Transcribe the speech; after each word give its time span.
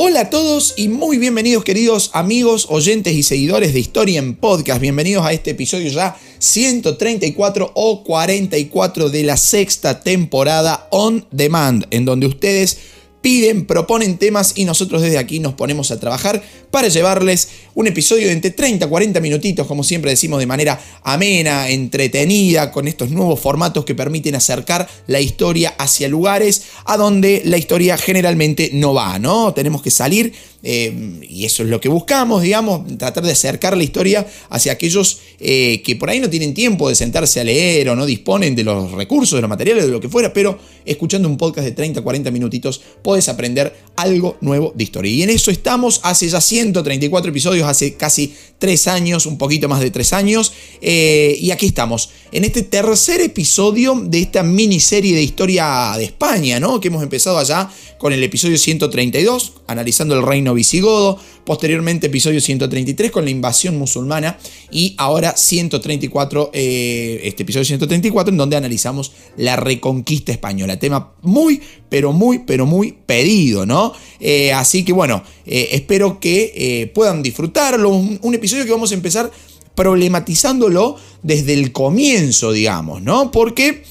Hola 0.00 0.20
a 0.20 0.30
todos 0.30 0.74
y 0.76 0.86
muy 0.86 1.18
bienvenidos 1.18 1.64
queridos 1.64 2.12
amigos, 2.14 2.68
oyentes 2.70 3.14
y 3.14 3.24
seguidores 3.24 3.74
de 3.74 3.80
Historia 3.80 4.20
en 4.20 4.36
Podcast. 4.36 4.80
Bienvenidos 4.80 5.26
a 5.26 5.32
este 5.32 5.50
episodio 5.50 5.90
ya 5.90 6.16
134 6.38 7.72
o 7.74 8.04
44 8.04 9.10
de 9.10 9.24
la 9.24 9.36
sexta 9.36 9.98
temporada 9.98 10.86
On 10.92 11.26
Demand, 11.32 11.84
en 11.90 12.04
donde 12.04 12.28
ustedes 12.28 12.78
piden, 13.20 13.66
proponen 13.66 14.18
temas 14.18 14.52
y 14.56 14.64
nosotros 14.64 15.02
desde 15.02 15.18
aquí 15.18 15.40
nos 15.40 15.54
ponemos 15.54 15.90
a 15.90 15.98
trabajar 16.00 16.42
para 16.70 16.88
llevarles 16.88 17.48
un 17.74 17.86
episodio 17.86 18.26
de 18.26 18.32
entre 18.32 18.50
30 18.50 18.86
a 18.86 18.88
40 18.88 19.20
minutitos, 19.20 19.66
como 19.66 19.82
siempre 19.84 20.10
decimos, 20.10 20.38
de 20.38 20.46
manera 20.46 20.80
amena, 21.02 21.68
entretenida, 21.68 22.70
con 22.70 22.88
estos 22.88 23.10
nuevos 23.10 23.40
formatos 23.40 23.84
que 23.84 23.94
permiten 23.94 24.34
acercar 24.34 24.88
la 25.06 25.20
historia 25.20 25.74
hacia 25.78 26.08
lugares 26.08 26.62
a 26.84 26.96
donde 26.96 27.42
la 27.44 27.58
historia 27.58 27.96
generalmente 27.96 28.70
no 28.72 28.94
va, 28.94 29.18
¿no? 29.18 29.52
Tenemos 29.54 29.82
que 29.82 29.90
salir 29.90 30.32
eh, 30.62 31.20
y 31.28 31.44
eso 31.44 31.62
es 31.62 31.68
lo 31.68 31.80
que 31.80 31.88
buscamos, 31.88 32.42
digamos, 32.42 32.98
tratar 32.98 33.24
de 33.24 33.32
acercar 33.32 33.76
la 33.76 33.84
historia 33.84 34.26
hacia 34.50 34.72
aquellos 34.72 35.20
eh, 35.38 35.82
que 35.84 35.94
por 35.94 36.10
ahí 36.10 36.18
no 36.18 36.28
tienen 36.28 36.52
tiempo 36.52 36.88
de 36.88 36.96
sentarse 36.96 37.40
a 37.40 37.44
leer 37.44 37.88
o 37.88 37.96
no 37.96 38.06
disponen 38.06 38.56
de 38.56 38.64
los 38.64 38.90
recursos, 38.92 39.36
de 39.36 39.40
los 39.40 39.48
materiales, 39.48 39.86
de 39.86 39.92
lo 39.92 40.00
que 40.00 40.08
fuera, 40.08 40.32
pero 40.32 40.58
escuchando 40.84 41.28
un 41.28 41.36
podcast 41.36 41.64
de 41.64 41.72
30, 41.72 42.02
40 42.02 42.30
minutitos 42.30 42.80
puedes 43.02 43.28
aprender 43.28 43.74
algo 43.94 44.36
nuevo 44.40 44.72
de 44.74 44.84
historia. 44.84 45.12
Y 45.12 45.22
en 45.22 45.30
eso 45.30 45.50
estamos 45.50 46.00
hace 46.02 46.28
ya 46.28 46.40
134 46.40 47.30
episodios, 47.30 47.68
hace 47.68 47.94
casi 47.94 48.34
3 48.58 48.88
años, 48.88 49.26
un 49.26 49.38
poquito 49.38 49.68
más 49.68 49.80
de 49.80 49.90
3 49.90 50.12
años, 50.12 50.52
eh, 50.80 51.36
y 51.40 51.52
aquí 51.52 51.66
estamos, 51.66 52.10
en 52.32 52.44
este 52.44 52.62
tercer 52.62 53.20
episodio 53.20 53.94
de 54.04 54.20
esta 54.20 54.42
miniserie 54.42 55.14
de 55.14 55.22
historia 55.22 55.94
de 55.96 56.04
España, 56.04 56.58
¿no? 56.58 56.80
Que 56.80 56.88
hemos 56.88 57.02
empezado 57.02 57.38
allá 57.38 57.70
con 57.98 58.12
el 58.12 58.22
episodio 58.22 58.58
132, 58.58 59.54
analizando 59.66 60.16
el 60.16 60.24
reino 60.24 60.47
visigodo, 60.54 61.18
posteriormente 61.44 62.08
episodio 62.08 62.40
133 62.40 63.10
con 63.10 63.24
la 63.24 63.30
invasión 63.30 63.76
musulmana 63.78 64.38
y 64.70 64.94
ahora 64.98 65.36
134, 65.36 66.50
eh, 66.52 67.20
este 67.24 67.42
episodio 67.42 67.64
134 67.64 68.32
en 68.32 68.38
donde 68.38 68.56
analizamos 68.56 69.12
la 69.36 69.56
reconquista 69.56 70.32
española, 70.32 70.78
tema 70.78 71.12
muy, 71.22 71.60
pero 71.88 72.12
muy, 72.12 72.40
pero 72.40 72.66
muy 72.66 72.92
pedido, 72.92 73.66
¿no? 73.66 73.92
Eh, 74.20 74.52
así 74.52 74.84
que 74.84 74.92
bueno, 74.92 75.22
eh, 75.46 75.68
espero 75.72 76.20
que 76.20 76.90
puedan 76.94 77.22
disfrutarlo, 77.22 77.90
un 77.90 78.34
episodio 78.34 78.64
que 78.64 78.72
vamos 78.72 78.92
a 78.92 78.94
empezar 78.94 79.30
problematizándolo 79.78 80.96
desde 81.22 81.54
el 81.54 81.70
comienzo, 81.70 82.50
digamos, 82.50 83.00
¿no? 83.00 83.30
Porque 83.30 83.84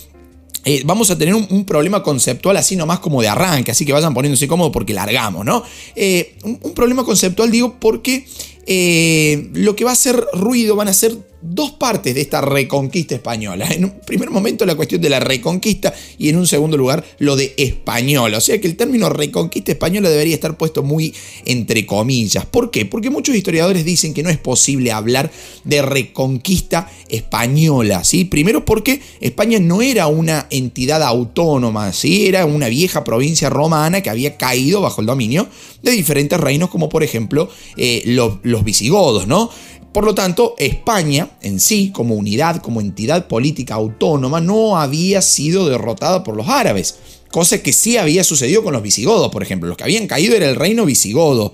eh, 0.67 0.81
vamos 0.83 1.09
a 1.11 1.17
tener 1.17 1.33
un, 1.33 1.63
problema 1.63 2.03
conceptual 2.03 2.57
así 2.57 2.75
nomás 2.75 2.99
como 2.99 3.21
de 3.21 3.29
arranque, 3.29 3.71
así 3.71 3.85
que 3.85 3.93
vayan 3.93 4.13
poniéndose 4.13 4.49
cómodos 4.49 4.73
porque 4.73 4.93
largamos, 4.93 5.45
¿no? 5.45 5.63
Eh, 5.95 6.35
un, 6.43 6.73
problema 6.73 7.05
conceptual 7.05 7.49
digo 7.49 7.77
porque 7.79 8.25
eh, 8.65 9.49
lo 9.53 9.77
que 9.77 9.85
va 9.85 9.91
a 9.91 9.93
hacer 9.93 10.21
ruido 10.33 10.75
van 10.75 10.89
a 10.89 10.93
ser 10.93 11.17
dos 11.41 11.71
partes 11.71 12.15
de 12.15 12.21
esta 12.21 12.41
reconquista 12.41 13.15
española. 13.15 13.67
En 13.69 13.85
un 13.85 13.99
primer 14.05 14.29
momento 14.29 14.65
la 14.65 14.75
cuestión 14.75 15.01
de 15.01 15.09
la 15.09 15.19
reconquista 15.19 15.93
y 16.17 16.29
en 16.29 16.37
un 16.37 16.47
segundo 16.47 16.77
lugar 16.77 17.03
lo 17.19 17.35
de 17.35 17.53
española. 17.57 18.37
O 18.37 18.41
sea 18.41 18.59
que 18.59 18.67
el 18.67 18.75
término 18.75 19.09
reconquista 19.09 19.71
española 19.71 20.09
debería 20.09 20.33
estar 20.33 20.57
puesto 20.57 20.83
muy 20.83 21.13
entre 21.45 21.85
comillas. 21.85 22.45
¿Por 22.45 22.71
qué? 22.71 22.85
Porque 22.85 23.09
muchos 23.09 23.35
historiadores 23.35 23.85
dicen 23.85 24.13
que 24.13 24.23
no 24.23 24.29
es 24.29 24.37
posible 24.37 24.91
hablar 24.91 25.31
de 25.63 25.81
reconquista 25.81 26.89
española. 27.09 28.03
¿sí? 28.03 28.25
Primero 28.25 28.65
porque 28.65 29.01
España 29.21 29.59
no 29.59 29.81
era 29.81 30.07
una 30.07 30.47
entidad 30.49 31.03
autónoma, 31.03 31.93
¿sí? 31.93 32.27
era 32.27 32.45
una 32.45 32.67
vieja 32.67 33.03
provincia 33.03 33.49
romana 33.49 34.01
que 34.01 34.09
había 34.09 34.37
caído 34.37 34.81
bajo 34.81 35.01
el 35.01 35.07
dominio 35.07 35.47
de 35.81 35.91
diferentes 35.91 36.39
reinos 36.39 36.69
como 36.69 36.89
por 36.89 37.03
ejemplo 37.03 37.49
eh, 37.77 38.01
los 38.05 38.63
visigodos, 38.63 39.27
¿no? 39.27 39.49
Por 39.97 40.05
lo 40.05 40.13
tanto, 40.13 40.53
España 40.59 41.27
en 41.41 41.59
sí, 41.59 41.89
como 41.91 42.13
unidad, 42.13 42.61
como 42.61 42.81
entidad 42.81 43.27
política 43.27 43.73
autónoma, 43.73 44.39
no 44.39 44.77
había 44.77 45.23
sido 45.23 45.67
derrotada 45.67 46.23
por 46.23 46.35
los 46.37 46.47
árabes. 46.47 46.99
Cosa 47.31 47.63
que 47.63 47.73
sí 47.73 47.97
había 47.97 48.23
sucedido 48.23 48.63
con 48.63 48.73
los 48.73 48.83
visigodos, 48.83 49.31
por 49.31 49.41
ejemplo. 49.41 49.67
Los 49.67 49.75
que 49.75 49.85
habían 49.85 50.05
caído 50.05 50.35
era 50.35 50.47
el 50.47 50.55
reino 50.55 50.85
visigodo, 50.85 51.51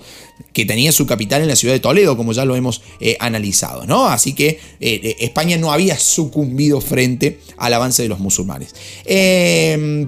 que 0.52 0.66
tenía 0.66 0.92
su 0.92 1.06
capital 1.06 1.42
en 1.42 1.48
la 1.48 1.56
ciudad 1.56 1.74
de 1.74 1.80
Toledo, 1.80 2.18
como 2.18 2.34
ya 2.34 2.44
lo 2.44 2.58
hemos 2.58 2.81
eh, 3.00 3.16
analizado, 3.22 3.86
¿no? 3.86 4.08
Así 4.08 4.34
que 4.34 4.60
eh, 4.81 5.16
España 5.22 5.56
no 5.56 5.72
había 5.72 5.98
sucumbido 5.98 6.81
frente 6.81 7.40
al 7.56 7.74
avance 7.74 8.04
de 8.04 8.10
los 8.10 8.20
musulmanes. 8.20 8.75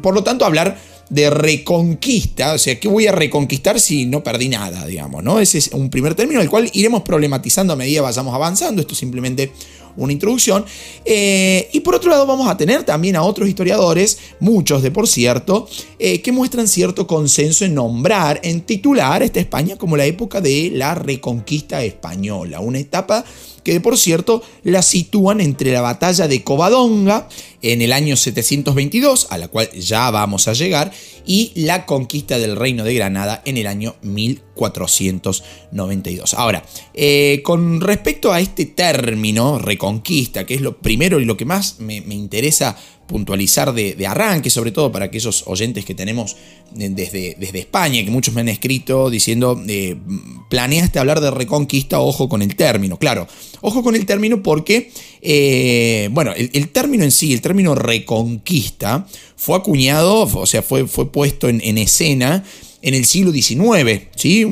por 0.01 0.13
lo 0.13 0.25
tanto, 0.25 0.43
hablar 0.43 0.77
de 1.09 1.29
reconquista, 1.29 2.53
o 2.53 2.57
sea, 2.57 2.79
¿qué 2.79 2.87
voy 2.87 3.07
a 3.07 3.11
reconquistar 3.11 3.79
si 3.79 4.05
no 4.05 4.23
perdí 4.23 4.49
nada, 4.49 4.85
digamos, 4.85 5.23
¿no? 5.23 5.39
Ese 5.39 5.59
es 5.59 5.69
un 5.69 5.89
primer 5.89 6.15
término, 6.15 6.41
el 6.41 6.49
cual 6.49 6.69
iremos 6.73 7.03
problematizando 7.03 7.73
a 7.73 7.75
medida 7.75 7.97
que 7.97 8.01
vayamos 8.01 8.33
avanzando, 8.33 8.81
esto 8.81 8.93
es 8.93 8.99
simplemente 8.99 9.51
una 9.97 10.13
introducción. 10.13 10.65
Eh, 11.03 11.69
y 11.71 11.79
por 11.81 11.95
otro 11.95 12.09
lado 12.09 12.25
vamos 12.25 12.47
a 12.47 12.57
tener 12.57 12.83
también 12.83 13.15
a 13.15 13.23
otros 13.23 13.47
historiadores, 13.47 14.17
muchos 14.39 14.81
de 14.81 14.91
por 14.91 15.07
cierto, 15.07 15.67
eh, 15.99 16.21
que 16.21 16.31
muestran 16.31 16.67
cierto 16.67 17.07
consenso 17.07 17.65
en 17.65 17.75
nombrar, 17.75 18.39
en 18.43 18.61
titular 18.61 19.23
esta 19.23 19.39
España 19.39 19.77
como 19.77 19.97
la 19.97 20.05
época 20.05 20.41
de 20.41 20.71
la 20.73 20.95
reconquista 20.95 21.83
española, 21.83 22.59
una 22.59 22.79
etapa 22.79 23.23
que 23.65 23.81
por 23.81 23.97
cierto 23.97 24.41
la 24.63 24.81
sitúan 24.83 25.41
entre 25.41 25.73
la 25.73 25.81
batalla 25.81 26.29
de 26.29 26.43
Covadonga 26.43 27.27
en 27.63 27.81
el 27.81 27.91
año 27.91 28.15
722, 28.15 29.27
a 29.31 29.39
la 29.39 29.47
cual 29.47 29.71
ya 29.71 30.11
vamos 30.11 30.47
a 30.47 30.53
llegar, 30.53 30.91
y 31.25 31.51
la 31.55 31.87
conquista 31.87 32.37
del 32.37 32.55
reino 32.55 32.83
de 32.83 32.93
Granada 32.93 33.41
en 33.43 33.57
el 33.57 33.65
año 33.65 33.95
1492. 34.03 36.35
Ahora, 36.35 36.63
eh, 36.93 37.41
con 37.43 37.81
respecto 37.81 38.31
a 38.31 38.39
este 38.39 38.67
término, 38.67 39.57
reconquista, 39.57 40.45
que 40.45 40.53
es 40.53 40.61
lo 40.61 40.77
primero 40.77 41.19
y 41.19 41.25
lo 41.25 41.35
que 41.35 41.45
más 41.45 41.79
me, 41.79 42.01
me 42.01 42.13
interesa 42.13 42.77
puntualizar 43.07 43.73
de, 43.73 44.07
arranque, 44.07 44.49
sobre 44.49 44.71
todo 44.71 44.91
para 44.91 45.05
aquellos 45.05 45.43
oyentes 45.47 45.85
que 45.85 45.93
tenemos 45.93 46.35
desde, 46.71 47.35
desde 47.39 47.59
España, 47.59 48.03
que 48.03 48.11
muchos 48.11 48.33
me 48.33 48.41
han 48.41 48.49
escrito 48.49 49.09
diciendo, 49.09 49.61
eh, 49.67 49.95
planeaste 50.49 50.99
hablar 50.99 51.21
de 51.21 51.31
reconquista, 51.31 51.99
ojo 51.99 52.27
con 52.27 52.41
el 52.41 52.55
término. 52.55 52.97
Claro, 52.97 53.27
ojo 53.61 53.83
con 53.83 53.95
el 53.95 54.05
término 54.05 54.41
porque, 54.41 54.91
eh, 55.21 56.09
bueno, 56.11 56.33
el, 56.35 56.69
término 56.69 57.03
en 57.03 57.11
sí, 57.11 57.33
el 57.33 57.41
término 57.41 57.75
reconquista, 57.75 59.07
fue 59.35 59.57
acuñado, 59.57 60.21
o 60.21 60.45
sea, 60.45 60.61
fue, 60.61 60.87
fue 60.87 61.11
puesto 61.11 61.49
en 61.49 61.77
escena 61.77 62.43
en 62.85 62.93
el 62.93 63.05
siglo 63.05 63.31
XIX, 63.31 64.03
¿sí? 64.15 64.45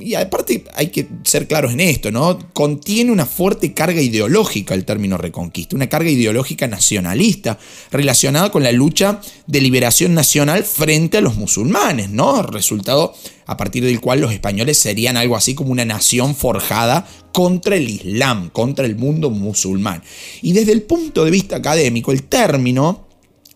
Y 0.00 0.14
aparte 0.14 0.64
hay 0.74 0.86
que 0.86 1.06
ser 1.22 1.46
claros 1.46 1.74
en 1.74 1.80
esto, 1.80 2.10
¿no? 2.10 2.38
Contiene 2.54 3.12
una 3.12 3.26
fuerte 3.26 3.74
carga 3.74 4.00
ideológica 4.00 4.72
el 4.72 4.86
término 4.86 5.18
reconquista, 5.18 5.76
una 5.76 5.90
carga 5.90 6.08
ideológica 6.08 6.66
nacionalista 6.66 7.58
relacionada 7.90 8.50
con 8.50 8.62
la 8.62 8.72
lucha 8.72 9.20
de 9.46 9.60
liberación 9.60 10.14
nacional 10.14 10.64
frente 10.64 11.18
a 11.18 11.20
los 11.20 11.36
musulmanes, 11.36 12.08
¿no? 12.08 12.42
Resultado 12.42 13.14
a 13.44 13.58
partir 13.58 13.84
del 13.84 14.00
cual 14.00 14.22
los 14.22 14.32
españoles 14.32 14.78
serían 14.78 15.18
algo 15.18 15.36
así 15.36 15.54
como 15.54 15.70
una 15.70 15.84
nación 15.84 16.34
forjada 16.34 17.06
contra 17.32 17.76
el 17.76 17.90
Islam, 17.90 18.48
contra 18.48 18.86
el 18.86 18.96
mundo 18.96 19.28
musulmán. 19.28 20.02
Y 20.40 20.54
desde 20.54 20.72
el 20.72 20.80
punto 20.82 21.22
de 21.26 21.30
vista 21.30 21.56
académico, 21.56 22.12
el 22.12 22.22
término 22.22 23.03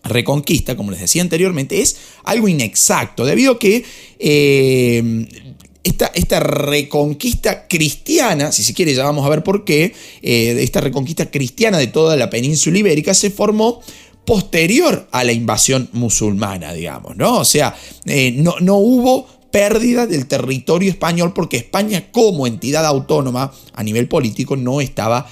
reconquista, 0.09 0.75
como 0.75 0.91
les 0.91 0.99
decía 0.99 1.21
anteriormente, 1.21 1.81
es 1.81 1.97
algo 2.23 2.47
inexacto, 2.47 3.25
debido 3.25 3.53
a 3.53 3.59
que 3.59 3.83
eh, 4.19 5.27
esta, 5.83 6.39
reconquista 6.39 7.67
cristiana, 7.67 8.51
si 8.51 8.63
se 8.63 8.73
quiere, 8.73 8.93
ya 8.93 9.03
vamos 9.03 9.25
a 9.25 9.29
ver 9.29 9.43
por 9.43 9.65
qué, 9.65 9.93
eh, 10.21 10.57
esta 10.59 10.81
reconquista 10.81 11.31
cristiana 11.31 11.77
de 11.77 11.87
toda 11.87 12.15
la 12.15 12.29
península 12.29 12.77
ibérica 12.77 13.13
se 13.13 13.29
formó 13.29 13.81
posterior 14.25 15.07
a 15.11 15.23
la 15.23 15.31
invasión 15.31 15.89
musulmana, 15.93 16.73
digamos, 16.73 17.15
¿no? 17.15 17.39
O 17.39 17.45
sea, 17.45 17.75
eh, 18.05 18.31
no, 18.35 18.55
no 18.59 18.75
hubo 18.75 19.27
pérdida 19.49 20.05
del 20.05 20.27
territorio 20.27 20.91
español 20.91 21.33
porque 21.33 21.57
España 21.57 22.11
como 22.11 22.45
entidad 22.45 22.85
autónoma 22.85 23.51
a 23.73 23.83
nivel 23.83 24.07
político 24.07 24.55
no 24.55 24.79
estaba 24.79 25.27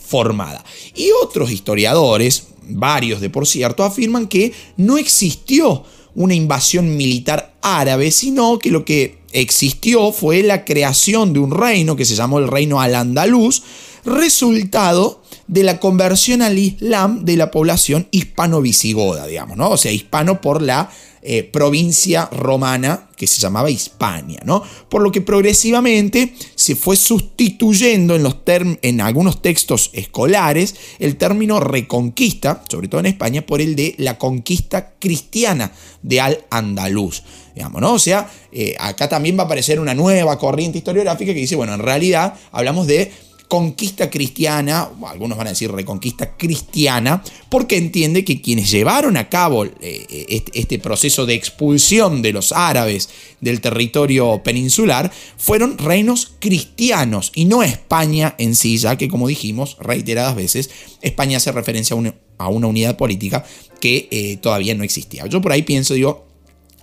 formada. 0.00 0.64
Y 0.96 1.10
otros 1.22 1.52
historiadores, 1.52 2.48
varios 2.68 3.20
de 3.20 3.30
por 3.30 3.46
cierto, 3.46 3.84
afirman 3.84 4.26
que 4.26 4.52
no 4.76 4.98
existió 4.98 5.84
una 6.14 6.34
invasión 6.34 6.96
militar 6.96 7.54
árabe, 7.62 8.10
sino 8.10 8.58
que 8.58 8.70
lo 8.70 8.84
que 8.84 9.18
existió 9.32 10.12
fue 10.12 10.42
la 10.42 10.64
creación 10.64 11.32
de 11.32 11.40
un 11.40 11.50
reino 11.50 11.96
que 11.96 12.04
se 12.04 12.14
llamó 12.14 12.38
el 12.38 12.48
reino 12.48 12.80
al-Andaluz, 12.80 13.62
resultado 14.04 15.22
de 15.46 15.62
la 15.62 15.78
conversión 15.80 16.42
al 16.42 16.58
Islam 16.58 17.24
de 17.24 17.36
la 17.36 17.50
población 17.50 18.08
hispano-visigoda, 18.10 19.26
digamos, 19.26 19.56
¿no? 19.56 19.70
O 19.70 19.76
sea, 19.76 19.92
hispano 19.92 20.40
por 20.40 20.62
la 20.62 20.90
eh, 21.26 21.42
provincia 21.42 22.28
romana 22.32 23.08
que 23.16 23.26
se 23.26 23.40
llamaba 23.40 23.70
Hispania, 23.70 24.42
¿no? 24.44 24.62
Por 24.90 25.00
lo 25.00 25.10
que 25.10 25.22
progresivamente 25.22 26.34
se 26.54 26.76
fue 26.76 26.96
sustituyendo 26.96 28.14
en, 28.14 28.22
los 28.22 28.36
en 28.46 29.00
algunos 29.00 29.40
textos 29.40 29.88
escolares 29.94 30.74
el 30.98 31.16
término 31.16 31.60
reconquista, 31.60 32.62
sobre 32.68 32.88
todo 32.88 33.00
en 33.00 33.06
España, 33.06 33.46
por 33.46 33.62
el 33.62 33.74
de 33.74 33.94
la 33.96 34.18
conquista 34.18 34.96
cristiana 34.98 35.72
de 36.02 36.20
Al-Andalus. 36.20 37.22
Digamos, 37.54 37.80
¿no? 37.80 37.94
O 37.94 37.98
sea, 37.98 38.30
eh, 38.52 38.74
acá 38.78 39.08
también 39.08 39.38
va 39.38 39.44
a 39.44 39.46
aparecer 39.46 39.80
una 39.80 39.94
nueva 39.94 40.38
corriente 40.38 40.76
historiográfica 40.76 41.32
que 41.32 41.40
dice, 41.40 41.56
bueno, 41.56 41.72
en 41.72 41.80
realidad 41.80 42.34
hablamos 42.52 42.86
de 42.86 43.10
conquista 43.48 44.10
cristiana, 44.10 44.88
algunos 45.06 45.38
van 45.38 45.48
a 45.48 45.50
decir 45.50 45.70
reconquista 45.70 46.36
cristiana, 46.36 47.22
porque 47.48 47.76
entiende 47.76 48.24
que 48.24 48.40
quienes 48.40 48.70
llevaron 48.70 49.16
a 49.16 49.28
cabo 49.28 49.64
eh, 49.64 50.26
este, 50.28 50.58
este 50.58 50.78
proceso 50.78 51.26
de 51.26 51.34
expulsión 51.34 52.22
de 52.22 52.32
los 52.32 52.52
árabes 52.52 53.08
del 53.40 53.60
territorio 53.60 54.42
peninsular 54.42 55.12
fueron 55.36 55.78
reinos 55.78 56.32
cristianos 56.38 57.32
y 57.34 57.44
no 57.44 57.62
España 57.62 58.34
en 58.38 58.54
sí, 58.54 58.78
ya 58.78 58.96
que 58.96 59.08
como 59.08 59.28
dijimos 59.28 59.76
reiteradas 59.80 60.34
veces, 60.34 60.70
España 61.02 61.36
hace 61.36 61.52
referencia 61.52 61.94
a 62.38 62.48
una, 62.48 62.66
unidad 62.66 62.96
política 62.96 63.44
que 63.80 64.08
eh, 64.10 64.38
todavía 64.38 64.74
no 64.74 64.84
existía. 64.84 65.26
Yo 65.26 65.40
por 65.40 65.52
ahí 65.52 65.62
pienso, 65.62 65.94
digo, 65.94 66.23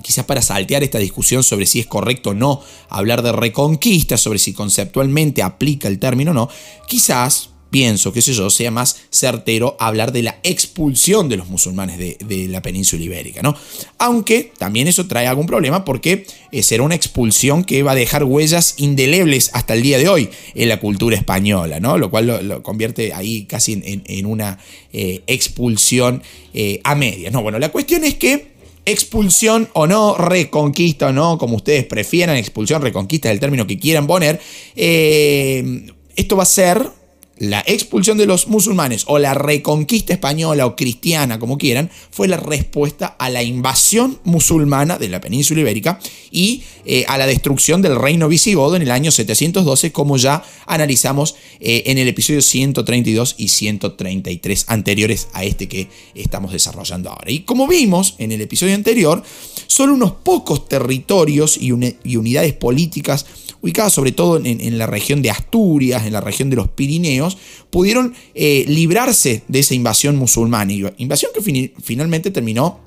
quizás 0.01 0.25
para 0.25 0.41
saltear 0.41 0.83
esta 0.83 0.99
discusión 0.99 1.43
sobre 1.43 1.65
si 1.65 1.79
es 1.79 1.87
correcto 1.87 2.31
o 2.31 2.33
no 2.33 2.61
hablar 2.89 3.21
de 3.21 3.31
reconquista, 3.31 4.17
sobre 4.17 4.39
si 4.39 4.53
conceptualmente 4.53 5.43
aplica 5.43 5.87
el 5.87 5.99
término 5.99 6.31
o 6.31 6.33
no, 6.33 6.49
quizás 6.87 7.51
pienso, 7.71 8.11
qué 8.11 8.21
sé 8.21 8.33
yo, 8.33 8.49
sea 8.49 8.69
más 8.69 8.97
certero 9.09 9.77
hablar 9.79 10.11
de 10.11 10.21
la 10.21 10.39
expulsión 10.43 11.29
de 11.29 11.37
los 11.37 11.47
musulmanes 11.47 11.97
de, 11.97 12.47
la 12.49 12.61
península 12.61 13.01
ibérica, 13.01 13.41
¿no? 13.41 13.55
Aunque 13.97 14.51
también 14.57 14.87
eso 14.87 15.07
trae 15.07 15.25
algún 15.25 15.45
problema 15.45 15.85
porque 15.85 16.25
eh, 16.51 16.63
será 16.63 16.83
una 16.83 16.95
expulsión 16.95 17.63
que 17.63 17.81
va 17.81 17.93
a 17.93 17.95
dejar 17.95 18.25
huellas 18.25 18.75
indelebles 18.77 19.51
hasta 19.53 19.73
el 19.73 19.83
día 19.83 19.97
de 19.97 20.09
hoy 20.09 20.29
en 20.53 20.67
la 20.67 20.79
cultura 20.79 21.15
española, 21.15 21.79
¿no? 21.79 21.97
Lo 21.97 22.11
cual 22.11 22.27
lo, 22.47 22.61
convierte 22.61 23.13
ahí 23.13 23.45
casi 23.45 23.81
en, 23.83 24.25
una 24.25 24.59
eh, 24.91 25.23
expulsión 25.27 26.21
eh, 26.53 26.81
a 26.83 26.95
medias, 26.95 27.31
¿no? 27.31 27.41
Bueno, 27.41 27.57
la 27.57 27.69
cuestión 27.69 28.03
es 28.03 28.15
que 28.15 28.50
expulsión 28.85 29.69
o 29.73 29.87
no, 29.87 30.15
reconquista 30.15 31.07
o 31.07 31.11
no, 31.11 31.37
como 31.37 31.57
ustedes 31.57 31.85
prefieran, 31.85 32.37
expulsión, 32.37 32.81
reconquista 32.81 33.29
es 33.29 33.33
el 33.33 33.39
término 33.39 33.67
que 33.67 33.79
quieran 33.79 34.07
poner, 34.07 34.39
eh, 34.75 35.85
esto 36.15 36.35
va 36.35 36.43
a 36.43 36.47
ser 36.47 37.00
la 37.41 37.63
expulsión 37.65 38.19
de 38.19 38.27
los 38.27 38.47
musulmanes 38.49 39.05
o 39.07 39.17
la 39.17 39.33
reconquista 39.33 40.13
española 40.13 40.67
o 40.67 40.75
cristiana, 40.75 41.39
como 41.39 41.57
quieran, 41.57 41.89
fue 42.11 42.27
la 42.27 42.37
respuesta 42.37 43.07
a 43.07 43.31
la 43.31 43.41
invasión 43.41 44.19
musulmana 44.23 44.99
de 44.99 45.09
la 45.09 45.19
península 45.21 45.61
ibérica 45.61 45.99
y 46.29 46.61
eh, 46.85 47.03
a 47.07 47.17
la 47.17 47.25
destrucción 47.25 47.81
del 47.81 47.95
reino 47.95 48.27
visigodo 48.27 48.75
en 48.75 48.83
el 48.83 48.91
año 48.91 49.09
712, 49.09 49.91
como 49.91 50.17
ya 50.17 50.43
analizamos 50.67 51.33
eh, 51.59 51.81
en 51.87 51.97
el 51.97 52.07
episodio 52.09 52.43
132 52.43 53.33
y 53.39 53.47
133 53.47 54.65
anteriores 54.67 55.27
a 55.33 55.43
este 55.43 55.67
que 55.67 55.89
estamos 56.13 56.53
desarrollando 56.53 57.09
ahora. 57.09 57.31
Y 57.31 57.39
como 57.39 57.67
vimos 57.67 58.13
en 58.19 58.31
el 58.31 58.41
episodio 58.41 58.75
anterior, 58.75 59.23
solo 59.65 59.95
unos 59.95 60.11
pocos 60.11 60.69
territorios 60.69 61.57
y, 61.57 61.71
y 62.03 62.17
unidades 62.17 62.53
políticas 62.53 63.25
ubicadas 63.61 63.93
sobre 63.93 64.11
todo 64.11 64.41
en, 64.43 64.77
la 64.77 64.87
región 64.87 65.21
de 65.21 65.29
Asturias, 65.29 66.05
en 66.05 66.13
la 66.13 66.21
región 66.21 66.49
de 66.49 66.55
los 66.55 66.67
Pirineos, 66.69 67.30
pudieron 67.69 68.13
eh, 68.33 68.65
librarse 68.67 69.43
de 69.47 69.59
esa 69.59 69.75
invasión 69.75 70.15
musulmana. 70.15 70.73
Invasión 70.97 71.31
que 71.33 71.71
finalmente 71.81 72.31
terminó 72.31 72.79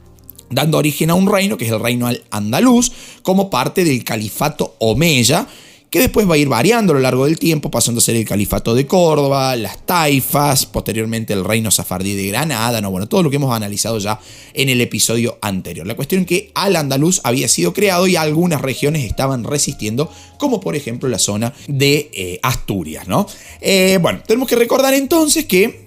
dando 0.51 0.79
origen 0.79 1.11
a 1.11 1.15
un 1.15 1.31
reino, 1.31 1.57
que 1.57 1.65
es 1.67 1.73
el 1.73 1.81
reino 1.81 2.09
andaluz, 2.31 2.93
como 3.23 3.51
parte 3.51 3.85
del 3.85 4.05
califato 4.05 4.77
Omeya, 4.79 5.47
que 5.95 6.01
después 6.01 6.29
va 6.29 6.35
a 6.35 6.39
ir 6.39 6.49
variando 6.49 6.93
a 6.93 6.97
lo 6.97 7.01
largo 7.01 7.27
del 7.27 7.39
tiempo, 7.39 7.71
pasando 7.71 8.01
a 8.01 8.03
ser 8.03 8.17
el 8.17 8.25
califato 8.25 8.75
de 8.75 8.85
Córdoba, 8.85 9.55
las 9.55 9.87
taifas, 9.87 10.67
posteriormente 10.67 11.33
el 11.33 11.45
reino 11.45 11.71
safardí 11.71 12.17
de 12.17 12.27
Granada, 12.27 12.81
no, 12.81 12.91
bueno, 12.91 13.07
todo 13.07 13.23
lo 13.23 13.31
que 13.31 13.37
hemos 13.37 13.55
analizado 13.55 14.01
ya 14.01 14.19
en 14.55 14.71
el 14.71 14.81
episodio 14.81 15.39
anterior. 15.41 15.87
La 15.87 15.95
cuestión 15.95 16.23
es 16.23 16.27
que 16.27 16.51
al 16.57 16.75
andaluz 16.75 17.21
había 17.23 17.47
sido 17.47 17.73
creado 17.73 18.09
y 18.09 18.17
algunas 18.17 18.61
regiones 18.61 19.05
estaban 19.05 19.45
resistiendo, 19.45 20.11
como 20.37 20.59
por 20.59 20.75
ejemplo 20.75 21.09
la 21.09 21.21
zona 21.21 21.55
de 21.69 22.11
eh, 22.13 22.41
Asturias, 22.43 23.07
¿no? 23.07 23.29
Eh, 23.61 24.01
bueno, 24.03 24.21
tenemos 24.27 24.49
que 24.49 24.57
recordar 24.57 24.95
entonces 24.95 25.45
que, 25.45 25.87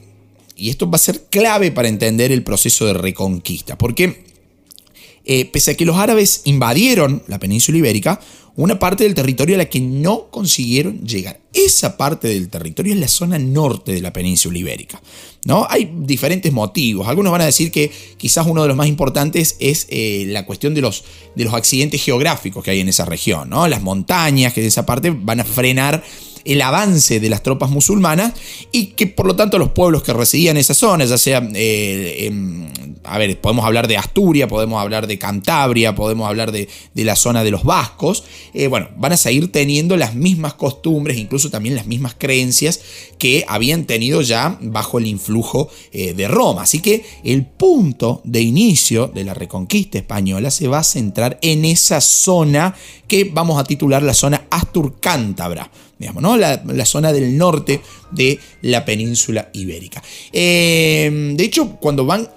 y 0.56 0.70
esto 0.70 0.90
va 0.90 0.96
a 0.96 1.00
ser 1.00 1.24
clave 1.30 1.74
para 1.74 1.90
entender 1.90 2.32
el 2.32 2.44
proceso 2.44 2.86
de 2.86 2.94
reconquista, 2.94 3.78
porque 3.78 4.24
eh, 5.26 5.44
pese 5.52 5.72
a 5.72 5.76
que 5.76 5.84
los 5.84 5.98
árabes 5.98 6.44
invadieron 6.46 7.24
la 7.28 7.40
península 7.40 7.80
ibérica, 7.80 8.22
una 8.58 8.80
parte 8.80 9.04
del 9.04 9.14
territorio 9.14 9.56
a 9.56 9.60
la 9.60 9.66
que 9.66 9.80
no 9.80 10.30
consiguieron 10.32 11.06
llegar. 11.06 11.40
Esa 11.54 11.96
parte 11.96 12.28
del 12.28 12.50
territorio 12.50 12.94
es 12.94 13.00
la 13.00 13.08
zona 13.08 13.38
norte 13.38 13.94
de 13.94 14.02
la 14.02 14.12
península 14.12 14.58
ibérica. 14.58 15.00
¿no? 15.46 15.68
Hay 15.70 15.92
diferentes 16.00 16.52
motivos. 16.52 17.08
Algunos 17.08 17.32
van 17.32 17.42
a 17.42 17.46
decir 17.46 17.72
que 17.72 17.92
quizás 18.18 18.48
uno 18.48 18.64
de 18.64 18.68
los 18.68 18.76
más 18.76 18.88
importantes 18.88 19.58
es 19.60 19.86
eh, 19.90 20.26
la 20.30 20.46
cuestión 20.48 20.74
de 20.74 20.82
los, 20.82 21.04
de 21.36 21.46
los 21.46 21.54
accidentes 21.54 22.04
geográficos 22.04 22.64
que 22.64 22.72
hay 22.72 22.80
en 22.80 22.90
esa 22.90 23.06
región. 23.06 23.48
¿no? 23.48 23.68
Las 23.68 23.84
montañas 23.84 24.54
que 24.54 24.62
de 24.62 24.68
esa 24.68 24.88
parte 24.88 25.12
van 25.12 25.40
a 25.40 25.44
frenar 25.44 26.04
el 26.46 26.62
avance 26.62 27.20
de 27.20 27.30
las 27.30 27.44
tropas 27.44 27.70
musulmanas 27.70 28.34
y 28.72 28.88
que 28.88 29.08
por 29.08 29.26
lo 29.26 29.36
tanto 29.36 29.58
los 29.58 29.70
pueblos 29.70 30.04
que 30.04 30.14
residían 30.14 30.58
en 30.58 30.62
esa 30.62 30.74
zona, 30.74 31.06
ya 31.06 31.18
sea, 31.18 31.48
eh, 31.54 32.32
a 33.04 33.18
ver, 33.18 33.40
podemos 33.40 33.66
hablar 33.66 33.88
de 33.88 33.98
Asturias, 33.98 34.50
podemos 34.50 34.82
hablar 34.82 35.08
de 35.08 35.18
Cantabria, 35.18 35.96
podemos 35.96 36.28
hablar 36.28 36.52
de, 36.52 36.68
la 36.94 37.16
zona 37.16 37.44
de 37.44 37.52
los 37.52 37.64
vascos, 37.64 38.24
eh, 38.54 38.68
bueno, 38.68 38.90
van 38.98 39.14
a 39.14 39.18
seguir 39.18 39.52
teniendo 39.52 39.98
las 39.98 40.16
mismas 40.16 40.54
costumbres, 40.54 41.18
incluso 41.18 41.50
también 41.50 41.76
las 41.76 41.88
mismas 41.88 42.16
creencias 42.18 42.82
que 43.18 43.46
habían 43.48 43.86
tenido 43.86 44.22
ya 44.22 44.58
bajo 44.62 45.00
el 45.00 45.08
influjo 45.08 45.70
eh, 45.92 46.14
de 46.14 46.28
Roma. 46.28 46.64
Así 46.64 46.80
que 46.80 47.06
el 47.24 47.46
punto 47.46 48.22
de 48.24 48.42
inicio 48.42 49.08
de 49.08 49.24
la 49.24 49.34
reconquista 49.34 49.98
española 49.98 50.52
se 50.52 50.68
va 50.68 50.80
a 50.80 50.84
centrar 50.84 51.40
en 51.42 51.66
esa 51.66 52.02
zona 52.02 52.76
que 53.08 53.24
vamos 53.26 53.60
a 53.60 53.64
titular 53.64 54.04
la 54.04 54.14
zona 54.14 54.48
Astur-Cántabra 54.50 55.70
digamos, 56.00 56.22
¿no? 56.22 56.38
La, 56.38 56.86
zona 56.86 57.12
del 57.12 57.38
norte 57.38 57.82
de 58.12 58.40
la 58.62 58.86
península 58.86 59.50
ibérica. 59.54 60.02
Eh, 60.32 61.34
de 61.36 61.44
hecho, 61.44 61.78
cuando, 61.80 62.06
van, 62.06 62.30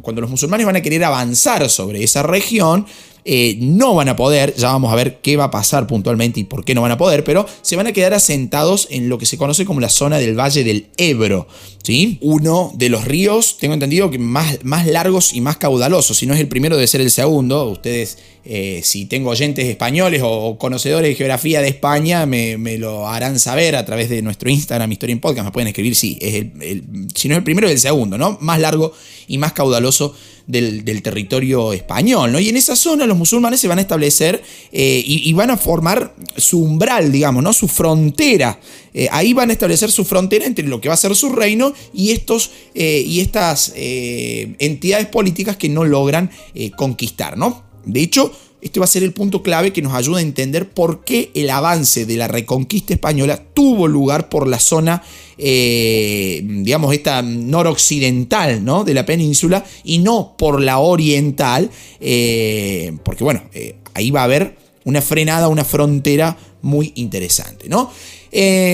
cuando 0.00 0.20
los 0.20 0.30
musulmanes 0.30 0.66
van 0.66 0.76
a 0.76 0.80
querer 0.80 1.04
avanzar 1.04 1.68
sobre 1.68 2.02
esa 2.02 2.22
región, 2.22 2.86
eh, 3.30 3.58
no 3.60 3.94
van 3.94 4.08
a 4.08 4.16
poder, 4.16 4.54
ya 4.56 4.72
vamos 4.72 4.90
a 4.90 4.96
ver 4.96 5.18
qué 5.20 5.36
va 5.36 5.44
a 5.44 5.50
pasar 5.50 5.86
puntualmente 5.86 6.40
y 6.40 6.44
por 6.44 6.64
qué 6.64 6.74
no 6.74 6.80
van 6.80 6.92
a 6.92 6.96
poder, 6.96 7.24
pero 7.24 7.44
se 7.60 7.76
van 7.76 7.86
a 7.86 7.92
quedar 7.92 8.14
asentados 8.14 8.88
en 8.90 9.10
lo 9.10 9.18
que 9.18 9.26
se 9.26 9.36
conoce 9.36 9.66
como 9.66 9.80
la 9.80 9.90
zona 9.90 10.16
del 10.16 10.34
Valle 10.34 10.64
del 10.64 10.86
Ebro, 10.96 11.46
¿sí? 11.82 12.16
Uno 12.22 12.72
de 12.74 12.88
los 12.88 13.04
ríos, 13.04 13.58
tengo 13.60 13.74
entendido 13.74 14.10
que 14.10 14.18
más, 14.18 14.64
más 14.64 14.86
largos 14.86 15.34
y 15.34 15.42
más 15.42 15.58
caudalosos, 15.58 16.16
si 16.16 16.24
no 16.24 16.32
es 16.32 16.40
el 16.40 16.48
primero 16.48 16.76
debe 16.76 16.86
ser 16.86 17.02
el 17.02 17.10
segundo, 17.10 17.66
ustedes 17.66 18.16
eh, 18.46 18.80
si 18.82 19.04
tengo 19.04 19.28
oyentes 19.28 19.66
españoles 19.66 20.22
o 20.24 20.56
conocedores 20.56 21.10
de 21.10 21.14
geografía 21.14 21.60
de 21.60 21.68
España, 21.68 22.24
me, 22.24 22.56
lo 22.78 23.06
harán 23.06 23.38
saber 23.38 23.76
a 23.76 23.84
través 23.84 24.08
de 24.08 24.22
nuestro 24.22 24.48
Instagram, 24.48 24.90
Historia 24.90 25.12
en 25.12 25.20
Podcast. 25.20 25.44
Me 25.44 25.52
pueden 25.52 25.68
escribir, 25.68 25.94
sí, 25.94 26.16
es 26.22 26.34
el, 26.34 27.08
si 27.14 27.28
no 27.28 27.34
es 27.34 27.38
el 27.38 27.44
primero, 27.44 27.66
es 27.66 27.74
el 27.74 27.80
segundo, 27.80 28.16
¿no? 28.16 28.38
Más 28.40 28.58
largo 28.58 28.94
y 29.26 29.36
más 29.36 29.52
caudaloso 29.52 30.14
del, 30.48 31.02
territorio 31.02 31.72
español, 31.72 32.32
¿no? 32.32 32.40
Y 32.40 32.48
en 32.48 32.56
esa 32.56 32.74
zona 32.74 33.06
los 33.06 33.16
musulmanes 33.16 33.60
se 33.60 33.68
van 33.68 33.78
a 33.78 33.82
establecer 33.82 34.42
eh, 34.72 35.02
y, 35.06 35.32
van 35.34 35.50
a 35.50 35.56
formar 35.56 36.14
su 36.36 36.60
umbral, 36.60 37.12
digamos, 37.12 37.44
¿no? 37.44 37.52
Su 37.52 37.68
frontera. 37.68 38.58
Eh, 38.92 39.08
ahí 39.12 39.34
van 39.34 39.50
a 39.50 39.52
establecer 39.52 39.92
su 39.92 40.04
frontera 40.04 40.46
entre 40.46 40.66
lo 40.66 40.80
que 40.80 40.88
va 40.88 40.94
a 40.94 40.98
ser 40.98 41.14
su 41.14 41.28
reino 41.30 41.72
y, 41.92 42.10
estos, 42.10 42.50
y 42.74 43.20
estas 43.20 43.72
entidades 43.76 45.06
políticas 45.06 45.56
que 45.56 45.68
no 45.68 45.84
logran 45.84 46.30
conquistar, 46.76 47.36
¿no? 47.36 47.62
De 47.84 48.00
hecho, 48.00 48.32
este 48.60 48.80
va 48.80 48.84
a 48.84 48.88
ser 48.88 49.02
el 49.02 49.12
punto 49.12 49.42
clave 49.42 49.72
que 49.72 49.82
nos 49.82 49.94
ayuda 49.94 50.18
a 50.18 50.22
entender 50.22 50.68
por 50.68 51.04
qué 51.04 51.30
el 51.34 51.48
avance 51.50 52.06
de 52.06 52.16
la 52.16 52.26
reconquista 52.26 52.92
española 52.92 53.42
tuvo 53.54 53.86
lugar 53.86 54.28
por 54.28 54.48
la 54.48 54.58
zona, 54.58 55.02
eh, 55.36 56.42
digamos, 56.44 56.92
esta 56.92 57.22
noroccidental 57.22 58.64
¿no? 58.64 58.84
de 58.84 58.94
la 58.94 59.06
península 59.06 59.64
y 59.84 59.98
no 59.98 60.34
por 60.36 60.60
la 60.60 60.78
oriental, 60.78 61.70
eh, 62.00 62.96
porque 63.04 63.24
bueno, 63.24 63.42
eh, 63.52 63.76
ahí 63.94 64.10
va 64.10 64.22
a 64.22 64.24
haber 64.24 64.56
una 64.84 65.02
frenada, 65.02 65.48
una 65.48 65.64
frontera 65.64 66.36
muy 66.62 66.92
interesante. 66.96 67.68
¿no? 67.68 67.90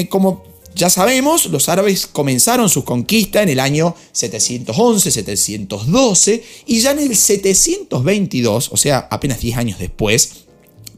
como 0.08 0.53
ya 0.74 0.90
sabemos, 0.90 1.46
los 1.46 1.68
árabes 1.68 2.06
comenzaron 2.06 2.68
sus 2.68 2.84
conquistas 2.84 3.42
en 3.42 3.48
el 3.48 3.60
año 3.60 3.94
711, 4.12 5.10
712 5.10 6.44
y 6.66 6.80
ya 6.80 6.90
en 6.90 6.98
el 6.98 7.16
722, 7.16 8.70
o 8.72 8.76
sea, 8.76 9.06
apenas 9.10 9.40
10 9.40 9.56
años 9.56 9.78
después, 9.78 10.44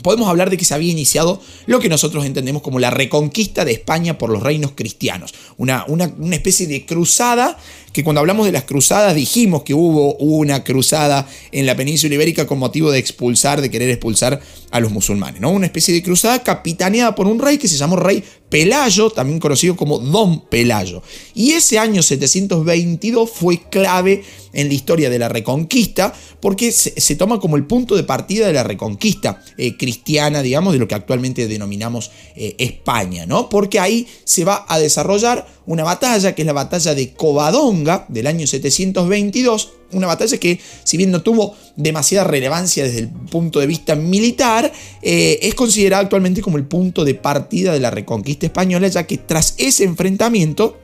podemos 0.03 0.29
hablar 0.29 0.51
de 0.51 0.57
que 0.57 0.65
se 0.65 0.73
había 0.73 0.93
iniciado 0.93 1.41
lo 1.67 1.81
que 1.81 1.89
nosotros 1.89 2.25
entendemos 2.25 2.63
como 2.63 2.79
la 2.79 2.91
reconquista 2.91 3.65
de 3.65 3.73
España 3.73 4.19
por 4.19 4.31
los 4.31 4.43
reinos 4.43 4.73
cristianos. 4.75 5.35
Una, 5.57 5.85
una, 5.89 6.07
especie 6.31 6.67
de 6.67 6.87
cruzada 6.87 7.59
que 7.97 8.05
cuando 8.05 8.21
hablamos 8.21 8.45
de 8.45 8.53
las 8.53 8.65
cruzadas 8.65 9.15
dijimos 9.15 9.63
que 9.63 9.73
hubo 9.73 10.17
una 10.17 10.63
cruzada 10.63 11.27
en 11.51 11.65
la 11.65 11.75
península 11.75 12.15
ibérica 12.15 12.47
con 12.47 12.59
motivo 12.59 12.91
de 12.91 12.99
expulsar, 12.99 13.63
de 13.63 13.71
querer 13.71 13.89
expulsar 13.89 14.39
a 14.71 14.81
los 14.81 14.93
musulmanes. 14.93 15.41
¿no? 15.41 15.49
Una 15.49 15.65
especie 15.65 15.95
de 15.95 16.03
cruzada 16.03 16.43
capitaneada 16.43 17.15
por 17.15 17.27
un 17.27 17.39
rey 17.39 17.57
que 17.57 17.69
se 17.69 17.79
llamó 17.79 17.97
rey 17.97 18.23
Pelayo, 18.51 19.09
también 19.09 19.41
conocido 19.41 19.77
como 19.77 19.99
Don 19.99 20.43
Pelayo. 20.43 21.03
Y 21.35 21.53
ese 21.53 21.79
año 21.79 22.03
722 22.03 23.31
fue 23.31 23.63
clave 23.71 24.23
en 24.53 24.69
la 24.69 24.75
historia 24.75 25.09
de 25.09 25.19
la 25.19 25.31
Reconquista 25.31 26.13
porque 26.41 26.73
se, 26.73 27.17
toma 27.17 27.41
como 27.41 27.57
el 27.57 27.65
punto 27.65 27.97
de 27.97 28.05
partida 28.05 28.47
de 28.47 28.53
la 28.53 28.63
Reconquista 28.63 29.43
eh, 29.57 29.79
cristiana, 29.79 30.43
digamos, 30.43 30.75
de 30.75 30.79
lo 30.79 30.87
que 30.87 30.95
actualmente 30.95 31.49
denominamos 31.49 32.11
eh, 32.37 32.55
España, 32.59 33.25
¿no? 33.25 33.49
Porque 33.49 33.81
ahí 33.81 34.07
se 34.25 34.45
va 34.45 34.67
a 34.69 34.79
desarrollar 34.79 35.47
una 35.67 35.85
batalla 35.85 36.35
que 36.35 36.43
es 36.43 36.47
la 36.47 36.53
batalla 36.53 36.95
de 36.95 37.13
Covadonga 37.13 38.07
del 38.09 38.27
año 38.27 38.47
722 38.47 39.73
una 39.93 40.07
batalla 40.07 40.39
que, 40.39 40.59
si 40.85 40.97
bien 40.97 41.11
no 41.11 41.23
tuvo 41.23 41.55
demasiada 41.77 42.27
relevancia 42.27 42.85
desde 42.85 43.01
el 43.01 43.09
punto 43.09 43.61
de 43.61 43.67
vista 43.67 43.95
militar, 43.95 44.73
eh, 45.03 45.39
es 45.43 45.55
considerada 45.55 46.03
actualmente 46.03 46.43
como 46.43 46.57
el 46.57 46.65
punto 46.65 47.05
de 47.05 47.15
partida 47.15 47.73
de 47.73 47.81
la 47.81 47.91
reconquista 47.91 48.47
española, 48.47 48.89
ya 48.89 49.07
que 49.07 49.19
tras 49.19 49.55
ese 49.59 49.85
enfrentamiento, 49.85 50.79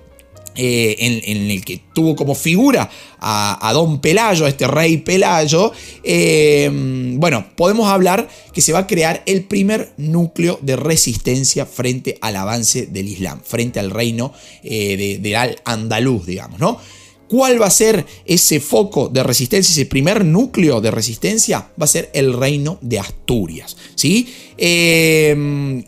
eh, 0.55 0.97
en, 0.99 1.51
el 1.51 1.65
que 1.65 1.81
tuvo 1.95 2.17
como 2.17 2.35
figura 2.35 2.91
a, 3.21 3.71
don 3.73 4.01
Pelayo, 4.01 4.47
a 4.47 4.49
este 4.49 4.67
rey 4.67 4.99
Pelayo, 4.99 5.73
eh, 6.03 6.71
bueno, 7.17 7.47
podemos 7.57 7.89
hablar 7.89 8.29
que 8.53 8.61
se 8.61 8.73
va 8.73 8.81
a 8.81 8.87
crear 8.87 9.23
el 9.27 9.45
primer 9.45 9.93
núcleo 9.97 10.59
de 10.63 10.77
resistencia 10.77 11.67
frente 11.67 12.19
al 12.21 12.37
avance 12.37 12.87
del 12.87 13.09
Islam, 13.09 13.41
frente 13.45 13.81
al 13.81 13.91
reino 13.91 14.33
de, 14.63 15.19
de 15.21 15.37
Al-Andaluz, 15.37 16.27
digamos, 16.27 16.61
¿no? 16.61 16.79
¿Cuál 17.33 17.63
va 17.63 17.67
a 17.69 17.71
ser 17.71 18.05
ese 18.27 18.61
foco 18.61 19.09
de 19.09 19.23
resistencia, 19.23 19.73
ese 19.73 19.87
primer 19.87 20.23
núcleo 20.23 20.83
de 20.83 20.91
resistencia? 20.91 21.67
Va 21.81 21.85
a 21.85 21.87
ser 21.87 22.11
el 22.13 22.35
reino 22.35 22.79
de 22.83 22.99
Asturias. 22.99 23.75
¿sí? 23.95 24.29
Eh, 24.59 25.83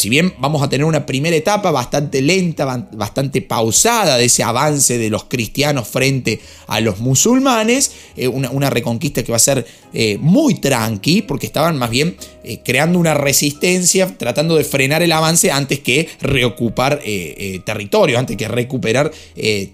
si 0.00 0.08
bien 0.08 0.32
vamos 0.38 0.62
a 0.62 0.68
tener 0.70 0.86
una 0.86 1.04
primera 1.04 1.36
etapa 1.36 1.70
bastante 1.70 2.22
lenta, 2.22 2.88
bastante 2.92 3.42
pausada 3.42 4.16
de 4.16 4.24
ese 4.24 4.42
avance 4.42 4.96
de 4.96 5.10
los 5.10 5.24
cristianos 5.24 5.86
frente 5.88 6.40
a 6.68 6.80
los 6.80 7.00
musulmanes, 7.00 7.92
eh, 8.16 8.26
una, 8.26 8.70
reconquista 8.70 9.22
que 9.22 9.30
va 9.30 9.36
a 9.36 9.40
ser 9.40 9.66
eh, 9.92 10.16
muy 10.18 10.54
tranqui, 10.54 11.20
porque 11.20 11.44
estaban 11.44 11.76
más 11.76 11.90
bien 11.90 12.16
eh, 12.44 12.60
creando 12.64 12.98
una 12.98 13.12
resistencia, 13.12 14.16
tratando 14.16 14.56
de 14.56 14.64
frenar 14.64 15.02
el 15.02 15.12
avance 15.12 15.50
antes 15.50 15.80
que 15.80 16.08
reocupar 16.22 17.02
territorio, 17.64 18.18
antes 18.18 18.38
que 18.38 18.48
recuperar 18.48 19.12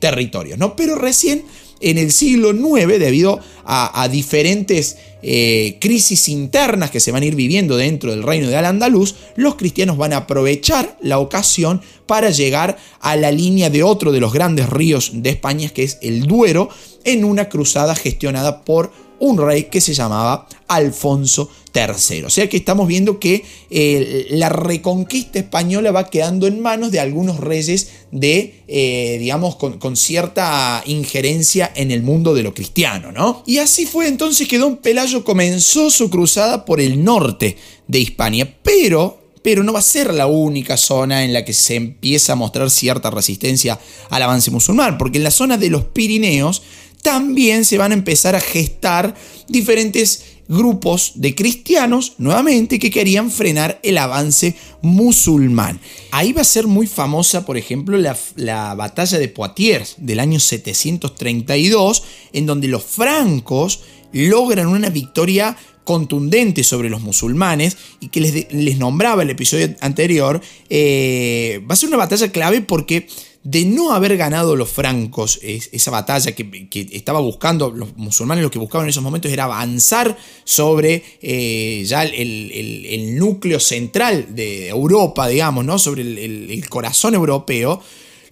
territorios. 0.00 0.58
¿no? 0.58 0.74
Pero 0.74 0.96
recién 0.96 1.44
en 1.80 1.98
el 1.98 2.12
siglo 2.12 2.50
IX, 2.50 2.98
debido 2.98 3.40
a, 3.64 4.08
diferentes 4.08 4.96
eh, 5.22 5.76
crisis 5.80 6.28
internas 6.28 6.90
que 6.90 7.00
se 7.00 7.10
van 7.10 7.22
a 7.22 7.26
ir 7.26 7.34
viviendo 7.34 7.76
dentro 7.76 8.10
del 8.10 8.22
reino 8.22 8.48
de 8.48 8.56
Al-Andalus, 8.56 9.16
los 9.34 9.56
cristianos 9.56 9.96
van 9.96 10.12
a 10.12 10.18
aprovechar 10.18 10.96
la 11.00 11.18
ocasión 11.18 11.82
para 12.06 12.30
llegar 12.30 12.78
a 13.00 13.16
la 13.16 13.32
línea 13.32 13.70
de 13.70 13.82
otro 13.82 14.12
de 14.12 14.20
los 14.20 14.32
grandes 14.32 14.70
ríos 14.70 15.10
de 15.14 15.30
España, 15.30 15.68
que 15.68 15.82
es 15.82 15.98
el 16.00 16.22
Duero, 16.22 16.68
en 17.04 17.24
una 17.24 17.48
cruzada 17.48 17.94
gestionada 17.94 18.62
por 18.62 18.92
un 19.18 19.38
rey 19.38 19.64
que 19.64 19.80
se 19.80 19.94
llamaba 19.94 20.46
Alfonso 20.68 21.50
III. 21.74 22.24
O 22.24 22.30
sea 22.30 22.48
que 22.48 22.56
estamos 22.56 22.88
viendo 22.88 23.18
que 23.18 23.44
eh, 23.70 24.26
la 24.30 24.48
reconquista 24.48 25.38
española 25.38 25.92
va 25.92 26.08
quedando 26.08 26.46
en 26.46 26.60
manos 26.60 26.90
de 26.90 27.00
algunos 27.00 27.38
reyes 27.38 27.90
de, 28.10 28.62
eh, 28.66 29.16
digamos, 29.20 29.56
con, 29.56 29.96
cierta 29.96 30.82
injerencia 30.86 31.72
en 31.74 31.90
el 31.90 32.02
mundo 32.02 32.34
de 32.34 32.42
lo 32.42 32.54
cristiano, 32.54 33.12
¿no? 33.12 33.42
Y 33.46 33.58
así 33.58 33.86
fue 33.86 34.08
entonces 34.08 34.46
que 34.48 34.58
don 34.58 34.76
Pelayo 34.76 35.24
comenzó 35.24 35.90
su 35.90 36.10
cruzada 36.10 36.64
por 36.64 36.80
el 36.80 37.02
norte 37.02 37.56
de 37.86 38.00
Hispania, 38.00 38.56
pero 38.62 39.26
pero 39.46 39.62
no 39.62 39.72
va 39.72 39.78
a 39.78 39.82
ser 39.82 40.12
la 40.12 40.26
única 40.26 40.76
zona 40.76 41.22
en 41.22 41.32
la 41.32 41.44
que 41.44 41.52
se 41.52 41.76
empieza 41.76 42.32
a 42.32 42.34
mostrar 42.34 42.68
cierta 42.68 43.12
resistencia 43.12 43.78
al 44.10 44.22
avance 44.24 44.50
musulmán, 44.50 44.98
porque 44.98 45.18
en 45.18 45.22
la 45.22 45.30
zona 45.30 45.56
de 45.56 45.70
los 45.70 45.84
Pirineos 45.84 46.64
también 47.02 47.64
se 47.64 47.78
van 47.78 47.92
a 47.92 47.94
empezar 47.94 48.34
a 48.34 48.40
gestar 48.40 49.14
diferentes 49.48 50.36
grupos 50.48 51.12
de 51.16 51.34
cristianos, 51.34 52.14
nuevamente, 52.18 52.78
que 52.78 52.90
querían 52.90 53.30
frenar 53.30 53.80
el 53.82 53.98
avance 53.98 54.54
musulmán. 54.82 55.80
Ahí 56.10 56.32
va 56.32 56.42
a 56.42 56.44
ser 56.44 56.66
muy 56.66 56.86
famosa, 56.86 57.44
por 57.44 57.56
ejemplo, 57.56 57.98
la, 57.98 58.74
batalla 58.74 59.18
de 59.18 59.28
Poitiers 59.28 59.96
del 59.98 60.20
año 60.20 60.38
732, 60.38 62.02
en 62.32 62.46
donde 62.46 62.68
los 62.68 62.84
francos 62.84 63.80
logran 64.12 64.68
una 64.68 64.88
victoria 64.88 65.56
contundente 65.84 66.64
sobre 66.64 66.90
los 66.90 67.00
musulmanes 67.00 67.76
y 68.00 68.08
que 68.08 68.20
les, 68.50 68.78
nombraba 68.78 69.22
el 69.22 69.30
episodio 69.30 69.74
anterior, 69.80 70.40
eh, 70.68 71.62
va 71.68 71.74
a 71.74 71.76
ser 71.76 71.88
una 71.88 71.98
batalla 71.98 72.30
clave 72.32 72.60
porque 72.60 73.06
de 73.46 73.64
no 73.64 73.92
haber 73.92 74.16
ganado 74.16 74.56
los 74.56 74.68
francos 74.68 75.38
esa 75.40 75.92
batalla 75.92 76.32
que, 76.32 76.88
estaba 76.90 77.20
buscando, 77.20 77.70
los 77.70 77.96
musulmanes 77.96 78.42
lo 78.42 78.50
que 78.50 78.58
buscaban 78.58 78.86
en 78.86 78.90
esos 78.90 79.04
momentos 79.04 79.30
era 79.30 79.44
avanzar 79.44 80.18
sobre 80.42 81.04
eh, 81.22 81.84
ya 81.86 82.02
el, 82.02 83.16
núcleo 83.16 83.60
central 83.60 84.34
de 84.34 84.66
Europa, 84.66 85.28
digamos, 85.28 85.64
¿no? 85.64 85.78
sobre 85.78 86.02
el 86.02 86.68
corazón 86.68 87.14
europeo, 87.14 87.80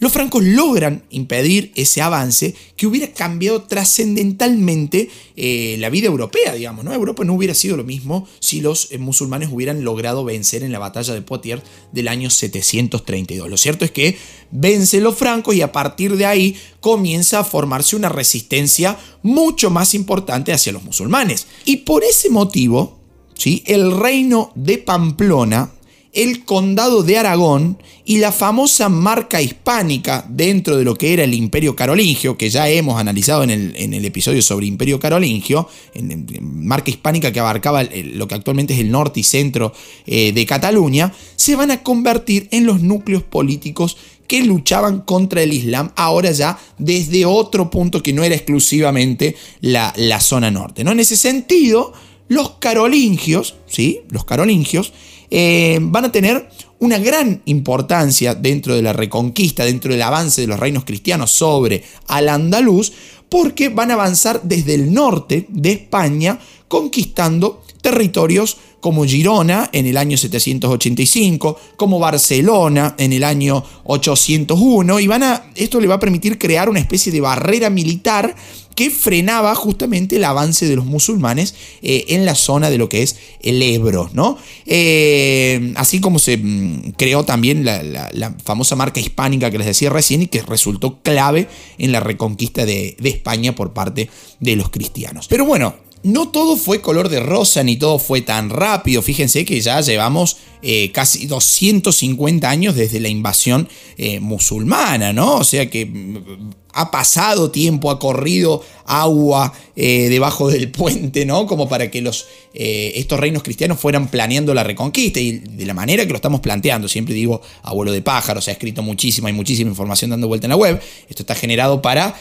los 0.05 0.13
francos 0.13 0.45
logran 0.45 1.03
impedir 1.09 1.73
ese 1.77 2.03
avance 2.03 2.55
que 2.77 2.87
hubiera 2.87 3.15
cambiado 3.15 3.63
trascendentalmente 3.63 5.09
eh, 5.35 5.77
la 5.79 5.89
vida 5.89 6.09
europea, 6.09 6.53
digamos. 6.53 6.85
¿no? 6.85 6.93
Europa 6.93 7.25
no 7.25 7.33
hubiera 7.33 7.55
sido 7.55 7.79
lo 7.79 7.85
mismo 7.85 8.29
si 8.39 8.61
los 8.61 8.93
eh, 8.93 8.99
musulmanes 8.99 9.49
hubieran 9.51 9.83
logrado 9.83 10.23
vencer 10.23 10.63
en 10.63 10.73
la 10.73 10.79
batalla 10.79 11.15
de 11.15 11.23
Poitiers 11.23 11.63
del 11.91 12.09
año 12.09 12.29
732. 12.29 13.49
Lo 13.49 13.57
cierto 13.57 13.87
es 13.87 13.93
que 13.93 14.19
vencen 14.51 15.03
los 15.03 15.17
francos 15.17 15.55
y 15.55 15.63
a 15.63 15.73
partir 15.73 16.19
de 16.19 16.27
ahí 16.27 16.55
comienza 16.81 17.39
a 17.39 17.45
formarse 17.45 17.97
una 17.97 18.11
resistencia 18.11 18.99
mucho 19.23 19.71
más 19.71 19.95
importante 19.95 20.53
hacia 20.53 20.75
los 20.75 20.85
musulmanes. 20.85 21.47
Y 21.65 21.79
por 21.79 22.05
ese 22.05 22.29
motivo, 22.29 22.99
¿sí? 23.33 23.63
el 23.65 23.91
reino 23.91 24.53
de 24.55 24.77
Pamplona 24.77 25.73
el 26.15 26.45
condado 26.45 27.03
de 27.03 27.19
Aragón 27.19 27.79
y 28.05 28.19
la 28.19 28.33
famosa 28.33 28.89
marca 28.89 29.41
hispánica 29.41 30.25
dentro 30.29 30.77
de 30.77 30.85
lo 30.85 30.95
que 30.95 31.13
era 31.13 31.25
el 31.25 31.35
imperio 31.35 31.75
carolingio, 31.75 32.37
que 32.37 32.51
ya 32.51 32.69
hemos 32.69 33.01
analizado 33.01 33.43
en 33.43 33.51
el, 33.51 34.05
episodio 34.05 34.43
sobre 34.43 34.67
imperio 34.67 35.01
carolingio, 35.01 35.69
en, 35.95 36.27
marca 36.43 36.91
hispánica 36.91 37.33
que 37.33 37.41
abarcaba 37.41 37.83
lo 37.83 38.29
que 38.29 38.35
actualmente 38.35 38.75
es 38.75 38.81
el 38.81 38.91
norte 38.91 39.21
y 39.21 39.23
centro 39.23 39.73
eh, 40.07 40.33
de 40.33 40.47
Cataluña, 40.47 41.13
se 41.37 41.57
van 41.57 41.71
a 41.71 41.83
convertir 41.83 42.49
en 42.51 42.67
los 42.67 42.81
núcleos 42.81 43.23
políticos 43.23 43.97
que 44.29 44.43
luchaban 44.43 45.01
contra 45.01 45.43
el 45.43 45.53
Islam, 45.53 45.93
ahora 45.97 46.31
ya 46.31 46.59
desde 46.79 47.27
otro 47.27 47.71
punto 47.71 48.03
que 48.03 48.13
no 48.13 48.23
era 48.25 48.35
exclusivamente 48.35 49.37
la, 49.61 49.93
la 49.97 50.21
zona 50.21 50.51
norte. 50.51 50.85
¿no? 50.85 50.93
En 50.93 51.01
ese 51.01 51.17
sentido, 51.17 51.93
los 52.29 52.53
carolingios, 52.59 53.57
¿sí? 53.67 54.01
Los 54.11 54.25
carolingios 54.25 54.93
eh, 55.37 55.81
van 55.81 56.05
a 56.05 56.13
tener 56.13 56.49
una 56.79 56.97
gran 56.99 57.43
importancia 57.47 58.37
dentro 58.37 58.77
de 58.77 58.83
la 58.83 58.93
reconquista, 58.93 59.65
dentro 59.65 59.91
del 59.91 60.03
avance 60.03 60.41
de 60.41 60.47
los 60.47 60.61
reinos 60.61 60.85
cristianos 60.85 61.33
sobre 61.33 61.83
al 62.07 62.29
andaluz, 62.29 62.93
porque 63.29 63.69
van 63.69 63.91
a 63.91 63.95
avanzar 63.95 64.43
desde 64.45 64.75
el 64.75 64.95
norte 64.95 65.47
de 65.49 65.73
España 65.73 66.39
conquistando 66.69 67.64
territorios 67.85 68.57
como 68.81 69.05
Girona 69.05 69.69
en 69.73 69.85
el 69.85 69.99
año 69.99 70.17
785, 70.17 71.59
como 71.77 71.99
Barcelona 71.99 72.95
en 72.99 73.13
el 73.13 73.23
año 73.23 73.63
801, 73.85 75.01
y 75.01 75.07
van 75.07 75.23
a, 75.23 75.45
esto 75.55 75.81
le 75.81 75.87
va 75.87 75.97
a 75.97 76.01
permitir 76.01 76.39
crear 76.39 76.71
una 76.71 76.81
especie 76.81 77.13
de 77.13 77.21
barrera 77.21 77.69
militar 77.69 78.35
que 78.75 78.91
frenaba 78.91 79.55
justamente 79.55 80.17
el 80.17 80.25
avance 80.25 80.67
de 80.67 80.77
los 80.77 80.87
musulmanes 80.87 81.55
eh, 81.83 82.07
en 82.09 82.25
la 82.25 82.35
zona 82.35 82.71
de 82.71 82.79
lo 82.79 82.89
que 82.89 83.03
es 83.03 83.17
el 83.43 83.63
Ebro, 83.63 84.11
¿no? 84.15 84.39
Eh, 84.67 85.73
así 85.77 86.01
como 86.01 86.19
se 86.19 86.39
mm, 86.39 86.93
creó 86.97 87.25
también 87.25 87.65
la, 87.65 88.35
famosa 88.45 88.77
marca 88.77 88.99
hispánica 88.99 89.51
que 89.51 89.59
les 89.59 89.67
decía 89.67 89.91
recién 89.91 90.23
y 90.23 90.27
que 90.27 90.43
resultó 90.43 91.01
clave 91.03 91.49
en 91.79 91.93
la 91.93 92.01
reconquista 92.01 92.65
de, 92.65 92.97
de 92.99 93.09
España 93.11 93.55
por 93.55 93.73
parte 93.73 94.09
de 94.41 94.57
los 94.57 94.71
cristianos. 94.71 95.29
Pero 95.29 95.45
bueno, 95.45 95.84
no 96.05 96.29
todo 96.29 96.57
fue 96.57 96.83
color 96.83 97.09
de 97.09 97.19
rosa 97.19 97.63
ni 97.63 97.77
todo 97.77 97.99
fue 97.99 98.21
tan 98.21 98.51
rápido. 98.51 99.01
Fíjense 99.01 99.45
que 99.47 99.61
ya 99.61 99.81
llevamos 99.81 100.37
eh, 100.67 100.91
casi 100.93 101.27
250 101.27 102.49
años 102.49 102.75
desde 102.75 102.99
la 102.99 103.11
invasión 103.11 103.69
eh, 103.99 104.19
musulmana, 104.19 105.13
¿no? 105.13 105.35
O 105.35 105.45
sea 105.45 105.69
que 105.69 105.85
mm, 105.85 106.53
ha 106.73 106.91
pasado 106.91 107.51
tiempo, 107.51 107.91
ha 107.91 107.99
corrido 107.99 108.65
agua 108.87 109.53
eh, 109.77 110.09
debajo 110.09 110.49
del 110.49 110.71
puente, 110.71 111.27
¿no? 111.27 111.47
Como 111.47 111.69
para 111.69 111.91
que 111.91 112.01
los, 112.01 112.27
estos 112.55 113.21
reinos 113.21 113.43
cristianos 113.43 113.79
fueran 113.79 114.09
planeando 114.09 114.55
la 114.55 114.65
reconquista 114.65 115.21
y 115.21 115.33
de 115.33 115.67
la 115.67 115.75
manera 115.75 116.07
que 116.07 116.11
lo 116.11 116.17
estamos 116.17 116.41
planteando. 116.41 116.89
Siempre 116.89 117.15
digo, 117.15 117.43
abuelo 117.63 117.93
de 117.93 118.01
pájaros, 118.01 118.47
se 118.47 118.51
ha 118.51 118.55
escrito 118.55 118.83
muchísima 118.83 119.29
y 119.29 119.35
muchísima 119.35 119.69
información 119.69 120.13
dando 120.13 120.29
vuelta 120.29 120.47
en 120.47 120.51
la 120.51 120.57
web. 120.57 120.81
Esto 121.11 121.25
está 121.25 121.35
generado 121.35 121.83
para 121.83 122.19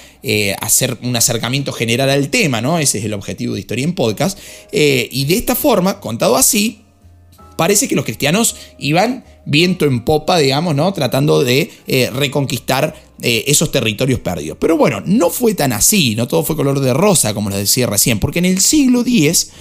hacer 0.59 0.97
un 1.01 1.15
acercamiento 1.15 1.71
general 1.71 2.09
al 2.09 2.27
tema, 2.27 2.59
¿no? 2.59 2.77
Ese 2.77 2.99
es 2.99 3.05
el 3.05 3.13
objetivo 3.13 3.53
de 3.53 3.61
Historia 3.61 3.85
en 3.85 3.95
Podcast. 3.95 4.37
y 4.73 5.25
de 5.25 5.35
esta 5.35 5.55
forma, 5.55 6.01
contado 6.01 6.35
así, 6.35 6.82
parece 7.55 7.87
que 7.87 7.95
los 7.95 8.05
cristianos 8.05 8.55
iban 8.77 9.23
viento 9.45 9.85
en 9.85 10.03
popa, 10.05 10.37
digamos, 10.37 10.75
¿no? 10.75 10.91
Tratando 10.93 11.43
de 11.43 11.71
eh, 11.87 12.09
reconquistar 12.11 12.95
eh, 13.21 13.45
esos 13.47 13.71
territorios 13.71 14.19
perdidos. 14.19 14.57
Pero 14.59 14.77
bueno, 14.77 15.01
no 15.05 15.29
fue 15.29 15.53
tan 15.53 15.73
así, 15.73 16.15
no 16.15 16.27
todo 16.27 16.43
fue 16.43 16.55
color 16.55 16.79
de 16.79 16.93
rosa, 16.93 17.33
como 17.33 17.49
les 17.49 17.59
decía 17.59 17.87
recién, 17.87 18.19
porque 18.19 18.39
en 18.39 18.45
el 18.45 18.59
siglo 18.59 19.01
X 19.01 19.51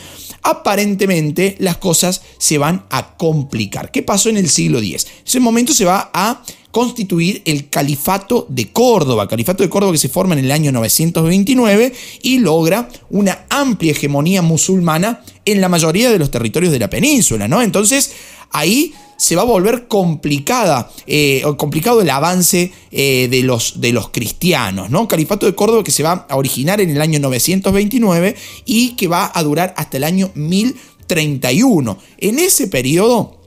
aparentemente 0.42 1.56
las 1.58 1.76
cosas 1.76 2.22
se 2.38 2.58
van 2.58 2.84
a 2.90 3.16
complicar. 3.16 3.90
¿Qué 3.90 4.02
pasó 4.02 4.28
en 4.28 4.36
el 4.36 4.48
siglo 4.48 4.78
X? 4.78 5.06
En 5.06 5.26
ese 5.26 5.40
momento 5.40 5.72
se 5.72 5.84
va 5.84 6.10
a 6.12 6.42
constituir 6.72 7.42
el 7.44 7.68
Califato 7.68 8.46
de 8.48 8.72
Córdoba, 8.72 9.28
Califato 9.28 9.62
de 9.62 9.68
Córdoba 9.68 9.92
que 9.92 9.98
se 9.98 10.08
forma 10.08 10.34
en 10.34 10.44
el 10.44 10.50
año 10.50 10.72
929 10.72 11.92
y 12.22 12.38
logra 12.38 12.88
una 13.10 13.44
amplia 13.50 13.92
hegemonía 13.92 14.42
musulmana 14.42 15.22
en 15.44 15.60
la 15.60 15.68
mayoría 15.68 16.10
de 16.10 16.18
los 16.18 16.30
territorios 16.30 16.72
de 16.72 16.78
la 16.78 16.90
península, 16.90 17.46
¿no? 17.46 17.62
Entonces 17.62 18.12
ahí 18.50 18.94
se 19.18 19.36
va 19.36 19.42
a 19.42 19.44
volver 19.44 19.86
complicada, 19.86 20.90
eh, 21.06 21.44
complicado 21.58 22.00
el 22.00 22.10
avance 22.10 22.72
eh, 22.90 23.28
de, 23.30 23.42
los, 23.42 23.80
de 23.80 23.92
los 23.92 24.08
cristianos, 24.08 24.88
¿no? 24.90 25.06
Califato 25.06 25.44
de 25.44 25.54
Córdoba 25.54 25.84
que 25.84 25.92
se 25.92 26.02
va 26.02 26.26
a 26.28 26.36
originar 26.36 26.80
en 26.80 26.90
el 26.90 27.00
año 27.02 27.20
929 27.20 28.34
y 28.64 28.96
que 28.96 29.08
va 29.08 29.30
a 29.32 29.42
durar 29.42 29.74
hasta 29.76 29.98
el 29.98 30.04
año 30.04 30.30
1031. 30.34 31.98
En 32.18 32.38
ese 32.38 32.66
periodo 32.66 33.41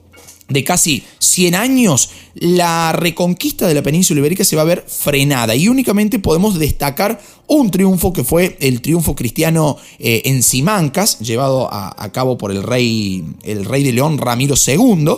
de 0.48 0.64
casi 0.64 1.02
100 1.18 1.54
años, 1.54 2.10
la 2.34 2.92
reconquista 2.92 3.66
de 3.66 3.74
la 3.74 3.82
península 3.82 4.20
ibérica 4.20 4.44
se 4.44 4.56
va 4.56 4.62
a 4.62 4.66
ver 4.66 4.84
frenada 4.86 5.54
y 5.56 5.68
únicamente 5.68 6.18
podemos 6.18 6.58
destacar 6.58 7.20
un 7.48 7.70
triunfo 7.70 8.12
que 8.12 8.24
fue 8.24 8.56
el 8.60 8.80
triunfo 8.80 9.14
cristiano 9.14 9.76
eh, 9.98 10.22
en 10.26 10.42
Simancas, 10.42 11.18
llevado 11.20 11.68
a, 11.72 12.12
cabo 12.12 12.38
por 12.38 12.50
el 12.50 12.62
rey, 12.62 13.24
el 13.42 13.64
rey 13.64 13.82
de 13.82 13.92
León 13.92 14.18
Ramiro 14.18 14.54
II. 14.54 15.16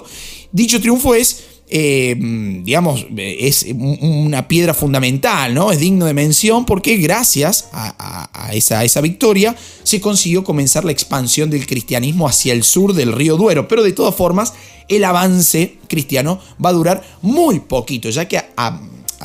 Dicho 0.53 0.81
triunfo 0.81 1.15
es 1.15 1.45
eh, 1.71 2.17
digamos, 2.65 3.07
es 3.17 3.67
una 3.75 4.49
piedra 4.49 4.73
fundamental, 4.73 5.55
¿no? 5.55 5.71
Es 5.71 5.79
digno 5.79 6.07
de 6.07 6.15
mención 6.15 6.65
porque 6.65 6.97
gracias 6.97 7.69
a, 7.73 8.51
esa, 8.53 8.79
a, 8.79 8.85
esa, 8.85 9.01
victoria 9.01 9.55
se 9.83 10.01
consiguió 10.01 10.45
comenzar 10.45 10.85
la 10.85 10.93
expansión 10.93 11.51
del 11.51 11.67
cristianismo 11.67 12.27
hacia 12.27 12.53
el 12.53 12.65
sur 12.65 12.95
del 12.95 13.13
río 13.13 13.37
Duero, 13.37 13.69
pero 13.69 13.83
de 13.83 13.93
todas 13.93 14.15
formas 14.15 14.55
el 14.89 15.05
avance 15.05 15.77
cristiano 15.89 16.41
va 16.65 16.71
a 16.71 16.73
durar 16.73 17.05
muy 17.23 17.61
poquito, 17.61 18.09
ya 18.11 18.27
que 18.27 18.39
a, 18.57 18.81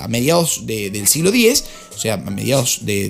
mediados 0.09 0.65
del 0.65 1.07
siglo 1.07 1.29
X, 1.29 1.65
o 1.95 1.99
sea, 1.99 2.15
a 2.15 2.17
mediados 2.17 2.85
de, 2.85 3.05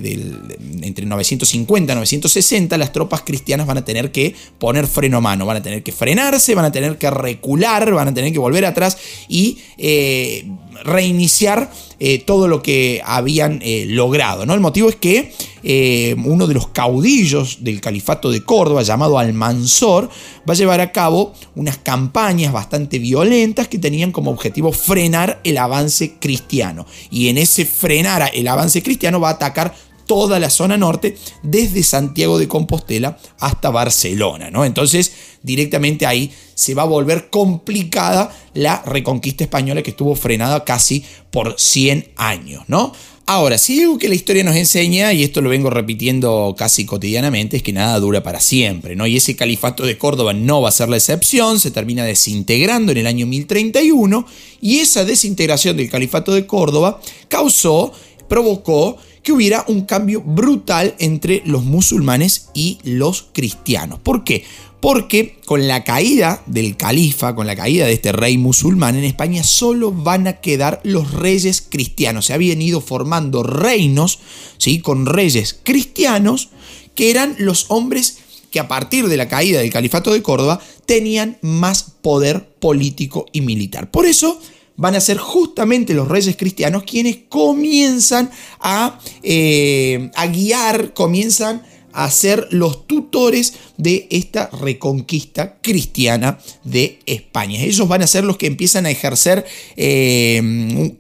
entre 0.82 1.06
950 1.06 1.94
y 1.94 1.96
960, 1.96 2.78
las 2.78 2.92
tropas 2.92 3.22
cristianas 3.22 3.68
van 3.68 3.78
a 3.78 3.86
tener 3.86 4.12
que 4.12 4.36
poner 4.60 4.88
freno 4.88 5.18
a 5.18 5.22
mano, 5.22 5.46
van 5.46 5.58
a 5.58 5.63
tener 5.63 5.84
que 5.84 5.92
frenarse, 5.92 6.56
van 6.56 6.66
a 6.66 6.72
tener 6.72 6.98
que 6.98 7.10
recular, 7.10 7.92
van 7.92 8.10
a 8.10 8.13
tener 8.13 8.32
que 8.32 8.40
volver 8.40 8.66
atrás 8.66 8.98
y 9.28 9.60
eh, 9.78 10.46
reiniciar 10.84 11.72
eh, 12.00 12.20
todo 12.20 12.48
lo 12.48 12.62
que 12.62 13.01
habían 13.06 13.60
eh, 13.62 13.86
logrado. 13.88 14.46
¿no? 14.46 14.53
El 14.53 14.60
motivo 14.60 14.89
es 14.89 14.96
que 14.96 15.34
eh, 15.63 16.15
uno 16.25 16.48
de 16.48 16.53
los 16.53 16.68
caudillos 16.68 17.63
del 17.63 17.80
califato 17.80 18.30
de 18.30 18.44
Córdoba, 18.44 18.84
llamado 18.84 19.18
Almanzor, 19.18 20.10
va 20.48 20.53
a 20.53 20.58
llevar 20.58 20.82
a 20.82 20.92
cabo 20.92 21.34
unas 21.56 21.77
campañas 21.77 22.51
bastante 22.51 23.00
violentas 23.00 23.68
que 23.68 23.80
tenían 23.80 24.12
como 24.12 24.32
objetivo 24.32 24.72
frenar 24.72 25.39
el 25.44 25.58
avance 25.58 26.15
cristiano. 26.20 26.86
Y 27.10 27.30
en 27.30 27.38
ese 27.38 27.65
frenar 27.65 28.30
el 28.34 28.48
avance 28.48 28.84
cristiano 28.84 29.20
va 29.20 29.30
a 29.30 29.34
atacar 29.34 29.74
toda 30.05 30.39
la 30.39 30.50
zona 30.50 30.77
norte, 30.77 31.17
desde 31.41 31.83
Santiago 31.83 32.39
de 32.39 32.48
Compostela 32.48 33.17
hasta 33.39 33.69
Barcelona, 33.69 34.51
¿no? 34.51 34.65
Entonces, 34.65 35.12
directamente 35.41 36.05
ahí 36.05 36.31
se 36.55 36.74
va 36.74 36.83
a 36.83 36.86
volver 36.86 37.29
complicada 37.29 38.36
la 38.53 38.81
reconquista 38.86 39.43
española 39.43 39.81
que 39.81 39.91
estuvo 39.91 40.15
frenada 40.15 40.63
casi 40.63 41.03
por 41.31 41.55
100 41.57 42.10
años, 42.15 42.63
¿no? 42.67 42.93
Ahora, 43.25 43.57
si 43.57 43.81
algo 43.81 43.98
que 43.98 44.10
la 44.10 44.15
historia 44.15 44.43
nos 44.43 44.57
enseña, 44.57 45.13
y 45.13 45.24
esto 45.24 45.39
lo 45.39 45.50
vengo 45.50 45.69
repitiendo 45.69 46.55
casi 46.57 46.86
cotidianamente, 46.86 47.55
es 47.55 47.63
que 47.63 47.72
nada 47.72 47.98
dura 48.01 48.22
para 48.22 48.41
siempre, 48.41 48.98
¿no? 48.98 49.07
Y 49.07 49.15
ese 49.15 49.38
califato 49.38 49.86
de 49.86 49.98
Córdoba 49.98 50.33
no 50.33 50.61
va 50.61 50.68
a 50.68 50.74
ser 50.74 50.89
la 50.89 50.98
excepción, 50.98 51.57
se 51.61 51.72
termina 51.72 52.03
desintegrando 52.03 52.92
en 52.92 52.98
el 52.98 53.07
año 53.07 53.25
1031, 53.25 54.25
y 54.59 54.79
esa 54.79 55.05
desintegración 55.05 55.77
del 55.77 55.89
califato 55.89 56.33
de 56.33 56.46
Córdoba 56.46 57.00
causó, 57.29 57.94
provocó 58.27 58.98
que 59.24 59.31
hubiera 59.31 59.64
un 59.68 59.86
cambio 59.86 60.22
brutal 60.22 60.96
entre 61.00 61.42
los 61.46 61.64
musulmanes 61.64 62.50
y 62.53 62.77
los 62.83 63.27
cristianos. 63.33 64.00
¿Por 64.00 64.24
qué? 64.24 64.46
Porque 64.81 65.40
con 65.46 65.66
la 65.66 65.86
caída 65.86 66.44
del 66.46 66.75
califa, 66.75 67.33
con 67.36 67.48
la 67.48 67.55
caída 67.55 67.86
de 67.86 67.94
este 67.94 68.12
rey 68.12 68.38
musulmán 68.38 68.98
en 68.98 69.05
España, 69.05 69.44
solo 69.44 69.94
van 69.94 70.27
a 70.27 70.42
quedar 70.42 70.81
los 70.83 71.14
reyes 71.14 71.66
cristianos. 71.68 72.25
Se 72.25 72.33
habían 72.33 72.62
ido 72.62 72.81
formando 72.81 73.44
reinos, 73.44 74.20
¿sí? 74.57 74.81
Con 74.81 75.05
reyes 75.05 75.57
cristianos, 75.64 76.50
que 76.96 77.09
eran 77.09 77.36
los 77.40 77.68
hombres 77.70 78.18
que 78.51 78.59
a 78.59 78.68
partir 78.68 79.07
de 79.07 79.18
la 79.18 79.29
caída 79.29 79.62
del 79.62 79.72
califato 79.72 80.12
de 80.12 80.22
Córdoba 80.22 80.59
tenían 80.86 81.38
más 81.42 81.83
poder 82.01 82.50
político 82.59 83.25
y 83.31 83.40
militar. 83.40 83.90
Por 83.90 84.05
eso 84.05 84.40
van 84.75 84.96
a 84.96 85.01
ser 85.01 85.18
justamente 85.18 85.94
los 85.94 86.07
reyes 86.07 86.36
cristianos 86.36 86.83
quienes 86.83 87.18
comienzan 87.29 88.29
a, 88.59 89.00
eh, 89.22 90.09
a 90.16 90.27
guiar, 90.27 90.94
comienzan 90.94 91.64
a 91.94 92.09
ser 92.09 92.48
los 92.50 92.88
tutores 92.88 93.53
de 93.77 94.07
esta 94.09 94.50
reconquista 94.50 95.57
cristiana 95.62 96.40
de 96.64 97.00
España. 97.05 97.62
Ellos 97.62 97.88
van 97.88 98.01
a 98.01 98.07
ser 98.07 98.24
los 98.24 98.38
que 98.38 98.48
empiezan 98.48 98.88
a 98.88 98.90
ejercer 98.90 99.46
eh, 99.77 100.92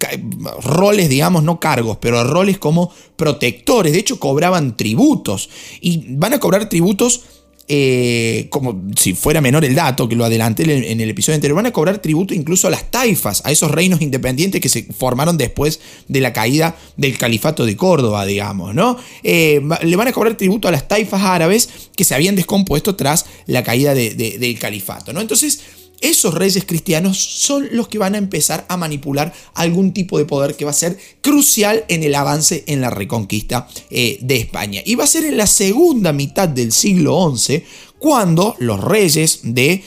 roles, 0.61 1.09
digamos, 1.09 1.43
no 1.43 1.59
cargos, 1.59 1.97
pero 1.99 2.23
roles 2.23 2.59
como 2.59 2.91
protectores. 3.15 3.93
De 3.93 3.99
hecho, 3.99 4.19
cobraban 4.19 4.77
tributos 4.77 5.49
y 5.81 6.15
van 6.15 6.33
a 6.33 6.39
cobrar 6.39 6.69
tributos 6.69 7.23
eh, 7.69 8.47
como 8.49 8.81
si 8.97 9.13
fuera 9.13 9.39
menor 9.39 9.63
el 9.63 9.73
dato, 9.73 10.09
que 10.09 10.15
lo 10.15 10.25
adelanté 10.25 10.63
en 10.63 10.99
el 10.99 11.09
episodio 11.09 11.35
anterior, 11.35 11.55
van 11.55 11.67
a 11.67 11.71
cobrar 11.71 11.99
tributo 11.99 12.33
incluso 12.33 12.67
a 12.67 12.71
las 12.71 12.91
taifas, 12.91 13.41
a 13.45 13.51
esos 13.51 13.71
reinos 13.71 14.01
independientes 14.01 14.59
que 14.59 14.69
se 14.69 14.83
formaron 14.83 15.37
después 15.37 15.79
de 16.07 16.19
la 16.19 16.33
caída 16.33 16.75
del 16.97 17.17
califato 17.17 17.65
de 17.65 17.77
Córdoba, 17.77 18.25
digamos, 18.25 18.75
¿no? 18.75 18.97
Eh, 19.23 19.61
le 19.83 19.95
van 19.95 20.07
a 20.09 20.11
cobrar 20.11 20.35
tributo 20.35 20.67
a 20.67 20.71
las 20.71 20.87
taifas 20.87 21.21
árabes 21.21 21.69
que 21.95 22.03
se 22.03 22.15
habían 22.15 22.35
descompuesto 22.35 22.95
tras 22.95 23.25
la 23.45 23.63
caída 23.63 23.93
del 23.93 24.59
califato, 24.59 25.13
¿no? 25.13 25.21
Entonces, 25.21 25.61
esos 26.03 26.33
reyes 26.33 26.65
cristianos 26.65 27.17
son 27.17 27.69
los 27.71 27.87
que 27.87 27.97
van 27.97 28.13
a 28.13 28.17
empezar 28.17 28.65
a 28.67 28.75
manipular 28.75 29.33
algún 29.53 29.93
tipo 29.93 30.17
de 30.17 30.25
poder 30.25 30.55
que 30.55 30.65
va 30.65 30.71
a 30.71 30.75
ser 30.75 30.97
crucial 31.21 31.85
en 31.87 32.03
el 32.03 32.13
avance 32.13 32.65
en 32.67 32.81
la 32.81 32.89
reconquista 32.89 33.67
eh, 33.89 34.17
de 34.21 34.35
España. 34.35 34.81
Y 34.85 34.95
va 34.95 35.05
a 35.05 35.07
ser 35.07 35.23
en 35.23 35.37
la 35.37 35.47
segunda 35.47 36.11
mitad 36.11 36.49
del 36.49 36.73
siglo 36.73 37.33
XI 37.35 37.63
cuando 38.03 38.57
los 38.59 38.83
reyes 38.83 39.39
de, 39.43 39.81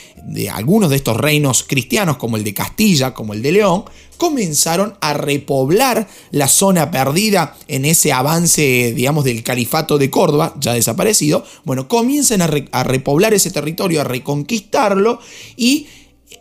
algunos 0.51 0.89
de 0.89 0.97
estos 0.97 1.19
reinos 1.19 1.67
cristianos, 1.69 2.17
como 2.17 2.39
el 2.39 2.45
de 2.45 2.55
Castilla, 2.55 3.13
como 3.13 3.35
el 3.35 3.43
de 3.43 3.53
León, 3.53 3.85
comenzaron 4.17 4.97
a 5.03 5.13
repoblar 5.13 6.09
la 6.31 6.49
zona 6.49 6.91
perdida 6.91 7.59
en 7.69 7.85
ese 7.85 8.15
avance, 8.15 8.95
digamos, 8.95 9.25
del 9.25 9.43
califato 9.43 9.99
de 9.99 10.09
Córdoba, 10.09 10.55
ya 10.59 10.73
desaparecido. 10.73 11.45
Bueno, 11.65 11.89
comienzan 11.89 12.41
a, 12.41 12.49
a 12.73 12.85
repoblar 12.85 13.35
ese 13.35 13.51
territorio, 13.51 14.01
a 14.01 14.05
reconquistarlo 14.05 15.21
y 15.59 15.87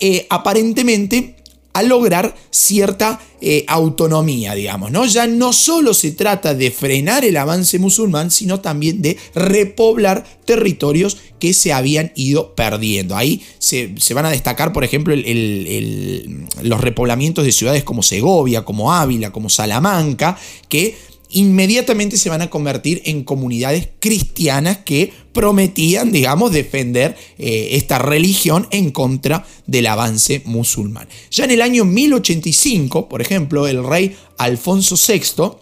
eh, 0.00 0.26
aparentemente 0.30 1.36
a 1.76 1.82
lograr 1.82 2.34
cierta 2.50 3.20
eh, 3.42 3.66
autonomía, 3.68 4.54
digamos, 4.54 4.90
¿no? 4.90 5.04
Ya 5.04 5.26
no 5.26 5.52
solo 5.52 5.92
se 5.92 6.12
trata 6.12 6.54
de 6.54 6.70
frenar 6.70 7.22
el 7.22 7.36
avance 7.36 7.78
musulmán, 7.78 8.30
sino 8.30 8.60
también 8.60 9.02
de 9.02 9.18
repoblar 9.34 10.24
territorios 10.46 11.18
que 11.38 11.52
se 11.52 11.74
habían 11.74 12.12
ido 12.14 12.54
perdiendo. 12.54 13.14
Ahí 13.14 13.42
se, 13.58 13.92
van 14.14 14.24
a 14.24 14.30
destacar, 14.30 14.72
por 14.72 14.84
ejemplo, 14.84 15.14
los 15.14 16.80
repoblamientos 16.80 17.44
de 17.44 17.52
ciudades 17.52 17.84
como 17.84 18.02
Segovia, 18.02 18.64
como 18.64 18.94
Ávila, 18.94 19.30
como 19.30 19.50
Salamanca, 19.50 20.38
que 20.70 20.96
inmediatamente 21.36 22.16
se 22.16 22.30
van 22.30 22.40
a 22.40 22.48
convertir 22.48 23.02
en 23.04 23.22
comunidades 23.22 23.90
cristianas 24.00 24.78
que 24.78 25.12
prometían, 25.34 26.10
digamos, 26.10 26.50
defender 26.50 27.14
eh, 27.38 27.68
esta 27.72 27.98
religión 27.98 28.66
en 28.70 28.90
contra 28.90 29.44
del 29.66 29.86
avance 29.86 30.40
musulmán. 30.46 31.08
Ya 31.30 31.44
en 31.44 31.50
el 31.50 31.60
año 31.60 31.84
1085, 31.84 33.10
por 33.10 33.20
ejemplo, 33.20 33.66
el 33.66 33.84
rey 33.84 34.16
Alfonso 34.38 34.96
VI, 34.96 35.58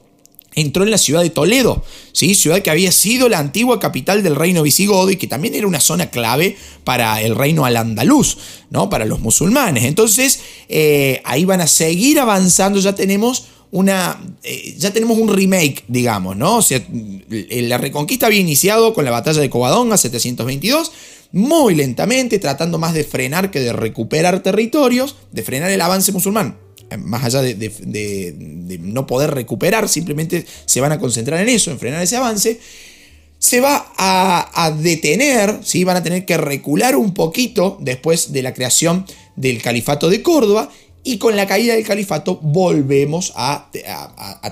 entró 0.54 0.84
en 0.84 0.92
la 0.92 0.98
ciudad 0.98 1.22
de 1.22 1.30
Toledo, 1.30 1.82
¿sí? 2.12 2.36
ciudad 2.36 2.62
que 2.62 2.70
había 2.70 2.92
sido 2.92 3.28
la 3.28 3.40
antigua 3.40 3.80
capital 3.80 4.22
del 4.22 4.36
reino 4.36 4.62
visigodo 4.62 5.10
y 5.10 5.16
que 5.16 5.26
también 5.26 5.56
era 5.56 5.66
una 5.66 5.80
zona 5.80 6.10
clave 6.10 6.56
para 6.84 7.20
el 7.20 7.34
reino 7.34 7.64
al-andaluz, 7.64 8.38
¿no? 8.70 8.88
para 8.88 9.06
los 9.06 9.18
musulmanes. 9.18 9.82
Entonces, 9.82 10.38
eh, 10.68 11.20
ahí 11.24 11.44
van 11.44 11.60
a 11.60 11.66
seguir 11.66 12.20
avanzando, 12.20 12.78
ya 12.78 12.94
tenemos 12.94 13.46
una, 13.74 14.22
eh, 14.44 14.76
ya 14.78 14.92
tenemos 14.92 15.18
un 15.18 15.34
remake, 15.34 15.82
digamos, 15.88 16.36
¿no? 16.36 16.58
O 16.58 16.62
sea, 16.62 16.80
la 17.28 17.76
reconquista 17.76 18.26
había 18.26 18.38
iniciado 18.38 18.94
con 18.94 19.04
la 19.04 19.10
batalla 19.10 19.40
de 19.40 19.50
Covadonga, 19.50 19.96
722, 19.96 20.92
muy 21.32 21.74
lentamente, 21.74 22.38
tratando 22.38 22.78
más 22.78 22.94
de 22.94 23.02
frenar 23.02 23.50
que 23.50 23.58
de 23.58 23.72
recuperar 23.72 24.44
territorios, 24.44 25.16
de 25.32 25.42
frenar 25.42 25.72
el 25.72 25.80
avance 25.80 26.12
musulmán 26.12 26.56
más 26.98 27.24
allá 27.24 27.42
de, 27.42 28.78
no 28.80 29.06
poder 29.08 29.32
recuperar, 29.32 29.88
simplemente 29.88 30.46
se 30.66 30.80
van 30.80 30.92
a 30.92 31.00
concentrar 31.00 31.40
en 31.40 31.48
eso, 31.48 31.72
en 31.72 31.80
frenar 31.80 32.02
ese 32.02 32.16
avance, 32.16 32.60
se 33.40 33.60
va 33.60 33.92
a, 33.96 34.70
detener, 34.70 35.58
¿sí? 35.64 35.82
van 35.82 35.96
a 35.96 36.02
tener 36.04 36.24
que 36.24 36.36
recular 36.36 36.94
un 36.94 37.12
poquito 37.12 37.78
después 37.80 38.32
de 38.32 38.42
la 38.42 38.54
creación 38.54 39.04
del 39.34 39.60
califato 39.60 40.08
de 40.08 40.22
Córdoba 40.22 40.70
y 41.06 41.18
con 41.18 41.36
la 41.36 41.46
caída 41.46 41.74
del 41.74 41.84
califato 41.84 42.40
volvemos 42.42 43.34
a, 43.36 43.68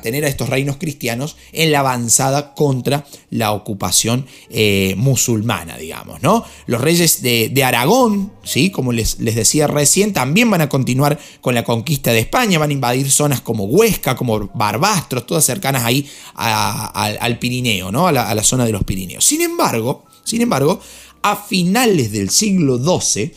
tener 0.03 0.25
a 0.27 0.29
estos 0.29 0.51
reinos 0.51 0.77
cristianos 0.77 1.37
en 1.53 1.73
la 1.73 1.81
avanzada 1.81 2.55
contra 2.55 3.07
la 3.31 3.53
ocupación 3.53 4.27
eh, 4.51 4.95
musulmana, 4.99 5.79
digamos. 5.79 6.23
¿no? 6.23 6.45
Los 6.67 6.83
reyes 6.83 7.23
de, 7.23 7.65
Aragón, 7.65 8.33
¿sí? 8.45 8.71
como 8.71 8.93
les, 8.93 9.19
les, 9.19 9.35
decía 9.35 9.67
recién, 9.67 10.13
también 10.13 10.51
van 10.51 10.61
a 10.61 10.69
continuar 10.69 11.19
con 11.41 11.55
la 11.55 11.65
conquista 11.65 12.13
de 12.13 12.19
España, 12.19 12.59
van 12.59 12.71
a 12.71 12.75
invadir 12.75 13.11
zonas 13.11 13.41
como 13.41 13.65
Huesca, 13.65 14.15
como 14.15 14.51
Barbastros, 14.53 15.27
todas 15.27 15.45
cercanas 15.45 15.85
ahí 15.85 16.07
al 16.35 17.39
Pirineo, 17.39 17.91
¿no? 17.91 18.07
a, 18.07 18.13
la, 18.13 18.29
a 18.29 18.35
la 18.35 18.45
zona 18.45 18.67
de 18.67 18.73
los 18.73 18.85
Pirineos. 18.85 19.25
Sin 19.25 19.41
embargo, 19.41 20.05
sin 20.23 20.43
embargo, 20.43 20.81
a 21.23 21.37
finales 21.37 22.13
del 22.13 22.29
siglo 22.31 22.79
XII, 22.79 23.33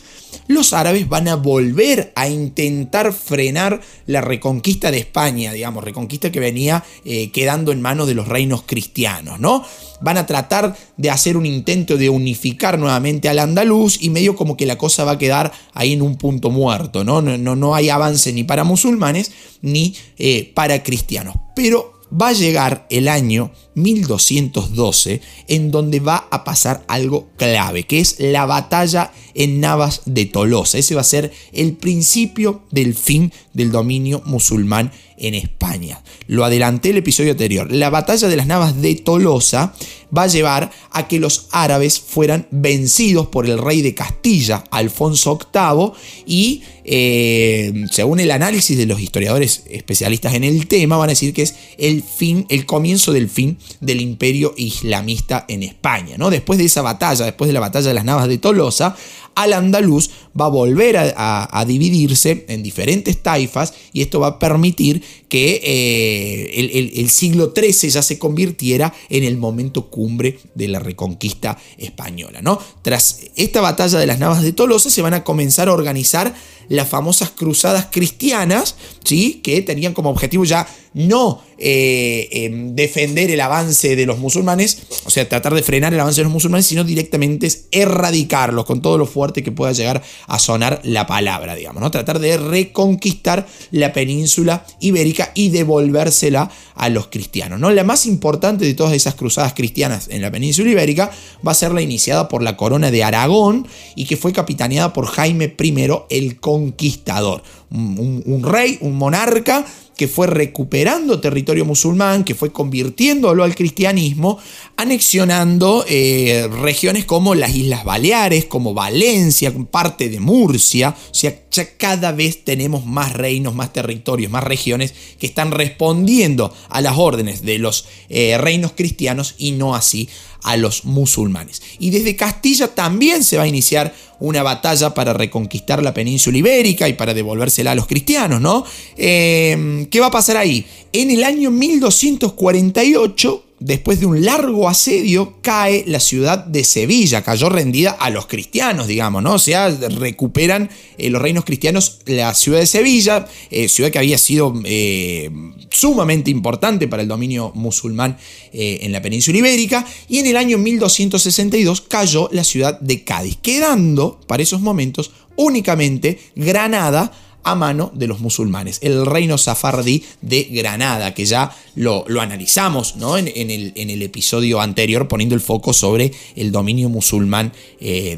los 0.48 0.72
árabes 0.72 1.08
van 1.08 1.28
a 1.28 1.36
volver 1.36 2.12
a 2.14 2.28
intentar 2.28 3.12
frenar 3.12 3.80
la 4.06 4.20
reconquista 4.20 4.90
de 4.90 4.98
España, 4.98 5.52
digamos, 5.52 5.84
reconquista 5.84 6.30
que 6.30 6.40
venía 6.40 6.84
eh, 7.04 7.30
quedando 7.30 7.72
en 7.72 7.82
manos 7.82 8.06
de 8.06 8.14
los 8.14 8.28
reinos 8.28 8.62
cristianos, 8.64 9.40
¿no? 9.40 9.64
Van 10.00 10.18
a 10.18 10.26
tratar 10.26 10.76
de 10.96 11.10
hacer 11.10 11.36
un 11.36 11.46
intento 11.46 11.96
de 11.96 12.10
unificar 12.10 12.78
nuevamente 12.78 13.28
al 13.28 13.38
andaluz 13.38 14.02
y 14.02 14.10
medio 14.10 14.36
como 14.36 14.56
que 14.56 14.66
la 14.66 14.78
cosa 14.78 15.04
va 15.04 15.12
a 15.12 15.18
quedar 15.18 15.52
ahí 15.72 15.94
en 15.94 16.02
un 16.02 16.16
punto 16.16 16.50
muerto, 16.50 17.02
¿no? 17.02 17.22
No, 17.22 17.56
no, 17.56 17.74
hay 17.74 17.88
avance 17.88 18.32
ni 18.32 18.44
para 18.44 18.64
musulmanes 18.64 19.32
ni 19.62 19.94
eh, 20.18 20.52
para 20.54 20.82
cristianos. 20.82 21.36
Pero 21.54 21.95
va 22.10 22.28
a 22.28 22.32
llegar 22.32 22.86
el 22.90 23.08
año 23.08 23.50
1212 23.74 25.20
en 25.48 25.70
donde 25.70 26.00
va 26.00 26.28
a 26.30 26.44
pasar 26.44 26.84
algo 26.88 27.28
clave, 27.36 27.84
que 27.84 28.00
es 28.00 28.16
la 28.18 28.46
batalla 28.46 29.12
en 29.34 29.60
Navas 29.60 30.02
de 30.06 30.26
Tolosa. 30.26 30.78
Ese 30.78 30.94
va 30.94 31.02
a 31.02 31.04
ser 31.04 31.32
el 31.52 31.74
principio 31.74 32.62
del 32.70 32.94
fin 32.94 33.32
del 33.52 33.70
dominio 33.70 34.22
musulmán 34.24 34.92
en 35.18 35.34
España. 35.34 36.02
Lo 36.26 36.44
adelanté 36.44 36.90
el 36.90 36.98
episodio 36.98 37.32
anterior. 37.32 37.70
La 37.70 37.90
batalla 37.90 38.28
de 38.28 38.36
las 38.36 38.46
Navas 38.46 38.80
de 38.80 38.94
Tolosa 38.96 39.74
va 40.16 40.24
a 40.24 40.26
llevar 40.28 40.70
a 40.90 41.08
que 41.08 41.18
los 41.18 41.48
árabes 41.50 42.00
fueran 42.00 42.46
vencidos 42.50 43.26
por 43.28 43.48
el 43.48 43.58
rey 43.58 43.82
de 43.82 43.94
Castilla, 43.94 44.64
Alfonso 44.70 45.38
VIII, 45.52 45.92
y 46.26 46.62
eh, 46.84 47.86
según 47.90 48.20
el 48.20 48.30
análisis 48.30 48.76
de 48.76 48.86
los 48.86 49.00
historiadores 49.00 49.64
especialistas 49.68 50.34
en 50.34 50.44
el 50.44 50.66
tema, 50.68 50.96
van 50.96 51.08
a 51.08 51.12
decir 51.12 51.34
que 51.34 51.42
es 51.42 51.54
el 51.78 52.02
fin, 52.02 52.46
el 52.48 52.66
comienzo 52.66 53.12
del 53.12 53.28
fin 53.28 53.58
del 53.80 54.00
imperio 54.00 54.54
islamista 54.56 55.44
en 55.48 55.62
España. 55.62 56.16
¿no? 56.16 56.30
Después 56.30 56.58
de 56.58 56.66
esa 56.66 56.82
batalla, 56.82 57.24
después 57.24 57.48
de 57.48 57.54
la 57.54 57.60
batalla 57.60 57.88
de 57.88 57.94
las 57.94 58.04
Navas 58.04 58.28
de 58.28 58.38
Tolosa, 58.38 58.96
al 59.34 59.52
andaluz 59.52 60.10
va 60.38 60.46
a 60.46 60.48
volver 60.48 60.96
a, 60.98 61.64
dividirse 61.66 62.44
en 62.48 62.62
diferentes 62.62 63.22
taifas 63.22 63.74
y 63.92 64.02
esto 64.02 64.20
va 64.20 64.26
a 64.28 64.38
permitir 64.38 65.02
que 65.28 65.60
eh, 65.64 66.90
el, 66.94 67.10
siglo 67.10 67.52
XIII 67.56 67.90
ya 67.90 68.02
se 68.02 68.18
convirtiera 68.18 68.92
en 69.08 69.24
el 69.24 69.36
momento 69.36 69.90
cumbre 69.90 70.38
de 70.54 70.68
la 70.68 70.78
reconquista 70.78 71.58
española. 71.78 72.40
¿no? 72.42 72.58
Tras 72.82 73.20
esta 73.34 73.60
batalla 73.60 73.98
de 73.98 74.06
las 74.06 74.18
Navas 74.18 74.42
de 74.42 74.52
Tolosa 74.52 74.90
se 74.90 75.02
van 75.02 75.14
a 75.14 75.24
comenzar 75.24 75.68
a 75.68 75.72
organizar 75.72 76.34
las 76.68 76.88
famosas 76.88 77.30
cruzadas 77.30 77.88
cristianas, 77.90 78.76
¿sí? 79.04 79.40
que 79.42 79.62
tenían 79.62 79.94
como 79.94 80.10
objetivo 80.10 80.44
ya 80.44 80.66
no 80.94 81.42
eh, 81.58 82.28
em, 82.32 82.74
defender 82.74 83.30
el 83.30 83.40
avance 83.40 83.96
de 83.96 84.06
los 84.06 84.18
musulmanes, 84.18 84.78
o 85.04 85.10
sea, 85.10 85.28
tratar 85.28 85.54
de 85.54 85.62
frenar 85.62 85.92
el 85.92 86.00
avance 86.00 86.20
de 86.20 86.24
los 86.24 86.32
musulmanes, 86.32 86.66
sino 86.66 86.84
directamente 86.84 87.48
erradicarlos 87.70 88.64
con 88.64 88.80
todo 88.80 88.96
lo 88.96 89.06
fuerte 89.06 89.42
que 89.42 89.52
pueda 89.52 89.72
llegar 89.72 90.02
a 90.26 90.38
sonar 90.38 90.80
la 90.84 91.06
palabra, 91.06 91.54
digamos, 91.54 91.82
¿no? 91.82 91.90
Tratar 91.90 92.18
de 92.18 92.36
reconquistar 92.36 93.46
la 93.70 93.92
península 93.92 94.64
ibérica 94.80 95.30
y 95.34 95.50
devolvérsela 95.50 96.50
a 96.74 96.88
los 96.88 97.08
cristianos, 97.08 97.60
¿no? 97.60 97.70
La 97.70 97.84
más 97.84 98.06
importante 98.06 98.64
de 98.64 98.74
todas 98.74 98.92
esas 98.92 99.14
cruzadas 99.14 99.54
cristianas 99.54 100.08
en 100.10 100.22
la 100.22 100.30
península 100.30 100.70
ibérica 100.70 101.10
va 101.46 101.52
a 101.52 101.54
ser 101.54 101.72
la 101.72 101.82
iniciada 101.82 102.28
por 102.28 102.42
la 102.42 102.56
corona 102.56 102.90
de 102.90 103.04
Aragón 103.04 103.66
y 103.94 104.06
que 104.06 104.16
fue 104.16 104.32
capitaneada 104.32 104.92
por 104.92 105.06
Jaime 105.06 105.54
I 105.58 105.86
el 106.10 106.40
Conquistador, 106.40 107.42
un 107.70 108.42
rey, 108.42 108.78
un 108.80 108.96
monarca 108.96 109.64
que 109.96 110.08
fue 110.08 110.26
recuperando 110.26 111.20
territorio 111.20 111.64
musulmán, 111.64 112.22
que 112.22 112.34
fue 112.34 112.52
convirtiéndolo 112.52 113.42
al 113.42 113.54
cristianismo, 113.54 114.38
anexionando 114.76 115.84
eh, 115.88 116.48
regiones 116.62 117.06
como 117.06 117.34
las 117.34 117.54
Islas 117.54 117.84
Baleares, 117.84 118.44
como 118.44 118.74
Valencia, 118.74 119.52
parte 119.70 120.08
de 120.10 120.20
Murcia. 120.20 120.90
O 121.10 121.14
sea, 121.14 121.34
ya 121.50 121.76
cada 121.76 122.12
vez 122.12 122.44
tenemos 122.44 122.84
más 122.84 123.14
reinos, 123.14 123.54
más 123.54 123.72
territorios, 123.72 124.30
más 124.30 124.44
regiones 124.44 124.92
que 125.18 125.26
están 125.26 125.50
respondiendo 125.50 126.54
a 126.68 126.82
las 126.82 126.98
órdenes 126.98 127.42
de 127.42 127.58
los 127.58 127.86
eh, 128.10 128.36
reinos 128.38 128.72
cristianos 128.76 129.34
y 129.38 129.52
no 129.52 129.74
así 129.74 130.08
a 130.46 130.56
los 130.56 130.84
musulmanes. 130.84 131.60
Y 131.80 131.90
desde 131.90 132.14
Castilla 132.14 132.68
también 132.68 133.24
se 133.24 133.36
va 133.36 133.42
a 133.42 133.48
iniciar 133.48 133.92
una 134.20 134.44
batalla 134.44 134.94
para 134.94 135.12
reconquistar 135.12 135.82
la 135.82 135.92
península 135.92 136.38
ibérica 136.38 136.88
y 136.88 136.92
para 136.92 137.12
devolvérsela 137.12 137.72
a 137.72 137.74
los 137.74 137.86
cristianos, 137.86 138.40
¿no? 138.40 138.64
Eh, 138.96 139.86
¿Qué 139.90 140.00
va 140.00 140.06
a 140.06 140.10
pasar 140.12 140.36
ahí? 140.36 140.64
En 140.92 141.10
el 141.10 141.24
año 141.24 141.50
1248 141.50 143.45
después 143.58 144.00
de 144.00 144.06
un 144.06 144.24
largo 144.24 144.68
asedio, 144.68 145.38
cae 145.40 145.84
la 145.86 146.00
ciudad 146.00 146.44
de 146.44 146.64
Sevilla, 146.64 147.22
cayó 147.22 147.48
rendida 147.48 147.90
a 147.90 148.10
los 148.10 148.26
cristianos, 148.26 148.86
digamos, 148.86 149.22
¿no? 149.22 149.34
O 149.34 149.38
sea, 149.38 149.70
recuperan 149.70 150.68
eh, 150.98 151.10
los 151.10 151.22
reinos 151.22 151.44
cristianos 151.44 152.00
la 152.06 152.34
ciudad 152.34 152.58
de 152.58 152.66
Sevilla, 152.66 153.26
eh, 153.50 153.68
ciudad 153.68 153.90
que 153.90 153.98
había 153.98 154.18
sido 154.18 154.52
eh, 154.64 155.30
sumamente 155.70 156.30
importante 156.30 156.88
para 156.88 157.02
el 157.02 157.08
dominio 157.08 157.52
musulmán 157.54 158.18
en 158.52 158.90
la 158.90 159.02
península 159.02 159.36
ibérica, 159.36 159.86
y 160.08 160.18
en 160.18 160.26
el 160.26 160.36
año 160.38 160.56
1262 160.56 161.82
cayó 161.82 162.30
la 162.32 162.42
ciudad 162.42 162.80
de 162.80 163.04
Cádiz, 163.04 163.36
quedando 163.42 164.18
para 164.26 164.42
esos 164.42 164.62
momentos 164.62 165.10
únicamente 165.36 166.18
Granada, 166.34 167.12
a 167.46 167.54
mano 167.54 167.92
de 167.94 168.08
los 168.08 168.18
musulmanes. 168.18 168.80
El 168.82 169.06
reino 169.06 169.38
safardí 169.38 170.04
de 170.20 170.48
Granada, 170.50 171.14
que 171.14 171.24
ya 171.24 171.54
lo, 171.76 172.04
analizamos 172.20 172.96
¿no? 172.96 173.16
en, 173.16 173.28
el, 173.28 174.02
episodio 174.02 174.60
anterior, 174.60 175.06
poniendo 175.06 175.36
el 175.36 175.40
foco 175.40 175.72
sobre 175.72 176.10
el 176.34 176.50
dominio 176.50 176.88
musulmán 176.88 177.52
eh, 177.80 178.16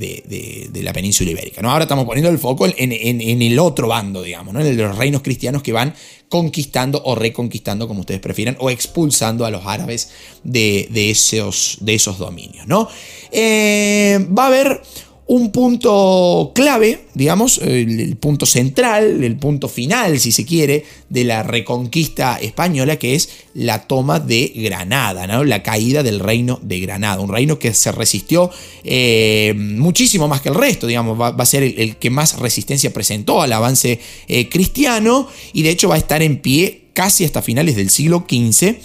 de, 0.73 0.83
la 0.83 0.95
península 0.95 1.31
ibérica. 1.31 1.61
¿no? 1.61 1.71
Ahora 1.71 1.85
estamos 1.85 2.07
poniendo 2.07 2.31
el 2.31 2.39
foco 2.39 2.67
en, 2.67 3.43
el 3.43 3.59
otro 3.59 3.89
bando, 3.89 4.23
digamos, 4.23 4.55
¿no? 4.55 4.61
en 4.61 4.67
el 4.67 4.77
de 4.79 4.85
los 4.85 4.97
reinos 4.97 5.21
cristianos 5.21 5.63
que 5.63 5.73
van 5.73 5.95
conquistando 6.31 7.03
o 7.05 7.15
reconquistando, 7.15 7.87
como 7.87 8.01
ustedes 8.01 8.21
prefieran, 8.21 8.57
o 8.61 8.71
expulsando 8.71 9.45
a 9.45 9.51
los 9.51 9.67
árabes 9.67 10.11
de, 10.43 10.89
esos, 11.11 11.77
de 11.81 11.95
esos 11.95 12.17
dominios. 12.17 12.67
¿no? 12.67 12.89
Eh, 13.31 14.27
va 14.37 14.45
a 14.45 14.47
haber 14.47 14.83
un 15.29 15.53
punto 15.53 16.53
clave, 16.55 17.01
digamos, 17.13 17.59
el, 17.59 18.17
punto 18.17 18.47
central, 18.47 19.23
el 19.23 19.37
punto 19.37 19.69
final, 19.69 20.19
si 20.19 20.33
se 20.33 20.47
quiere, 20.47 20.87
de 21.11 21.25
la 21.25 21.43
reconquista 21.43 22.39
española, 22.39 22.97
que 22.97 23.15
es 23.15 23.29
la 23.53 23.87
toma 23.87 24.21
de 24.21 24.51
Granada, 24.57 25.27
¿no? 25.27 25.45
la 25.45 25.63
caída 25.63 26.03
del 26.03 26.21
reino 26.21 26.59
de 26.63 26.81
Granada, 26.81 27.21
un 27.21 27.31
reino 27.31 27.59
que 27.59 27.75
se 27.75 27.93
resistió 27.93 28.51
eh, 28.85 29.55
muchísimo 29.55 30.29
más 30.29 30.41
que 30.41 30.49
el 30.49 30.55
resto, 30.55 30.87
digamos, 30.87 31.21
va, 31.21 31.29
a 31.29 31.47
ser 31.47 31.63
el, 31.63 31.97
que 31.97 32.09
más 32.09 32.39
resistencia 32.39 32.91
presentó 32.95 33.43
al 33.43 33.53
avance 33.53 34.01
eh, 34.29 34.49
cristiano 34.49 35.29
y 35.53 35.63
de 35.63 35.71
hecho 35.71 35.91
va 35.91 35.97
a 35.97 35.99
estar 35.99 36.23
en 36.23 36.41
pie 36.41 36.85
casi 36.95 37.27
hasta 37.27 37.43
finales 37.43 37.77
del 37.77 37.91
siglo 37.91 38.25
XV 38.27 38.77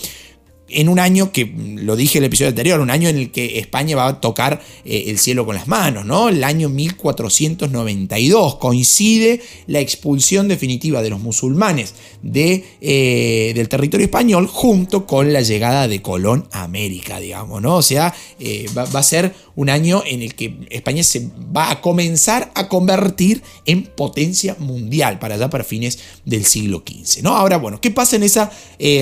en 0.73 0.89
un 0.89 0.99
año 0.99 1.31
que, 1.31 1.51
lo 1.55 1.95
dije 1.95 2.17
en 2.17 2.23
el 2.23 2.27
episodio 2.27 2.49
anterior, 2.49 2.79
un 2.79 2.89
año 2.89 3.09
en 3.09 3.17
el 3.17 3.31
que 3.31 3.59
España 3.59 3.95
va 3.95 4.07
a 4.07 4.21
tocar 4.21 4.62
eh, 4.86 5.05
el 5.07 5.19
cielo 5.19 5.45
con 5.45 5.55
las 5.55 5.67
manos, 5.67 6.05
¿no? 6.05 6.29
El 6.29 6.43
año 6.43 6.69
1492 6.69 8.55
coincide 8.55 9.41
la 9.67 9.79
expulsión 9.79 10.47
definitiva 10.47 11.01
de 11.01 11.09
los 11.09 11.19
musulmanes 11.19 11.93
de, 12.21 12.65
eh, 12.81 13.53
del 13.55 13.69
territorio 13.69 14.05
español 14.05 14.47
junto 14.47 15.05
con 15.05 15.33
la 15.33 15.41
llegada 15.41 15.88
de 15.88 16.01
Colón 16.01 16.47
a 16.51 16.63
América, 16.63 17.19
digamos, 17.19 17.62
¿no? 17.62 17.77
O 17.77 17.81
sea, 17.81 18.13
eh, 18.39 18.65
va, 18.77 18.86
va, 18.86 18.99
a 18.99 19.03
ser 19.03 19.33
un 19.55 19.69
año 19.69 20.03
en 20.05 20.21
el 20.21 20.36
que 20.36 20.55
España 20.69 21.03
se 21.03 21.29
va 21.55 21.71
a 21.71 21.81
comenzar 21.81 22.51
a 22.55 22.67
convertir 22.67 23.43
en 23.65 23.83
potencia 23.83 24.55
mundial 24.59 25.19
para 25.19 25.36
allá 25.36 25.49
para 25.49 25.63
fines 25.63 25.99
del 26.25 26.45
siglo 26.45 26.83
XV, 26.86 27.23
¿no? 27.23 27.36
Ahora, 27.36 27.57
bueno, 27.57 27.79
¿qué 27.79 27.91
pasa 27.91 28.15
en 28.15 28.23
esa 28.23 28.51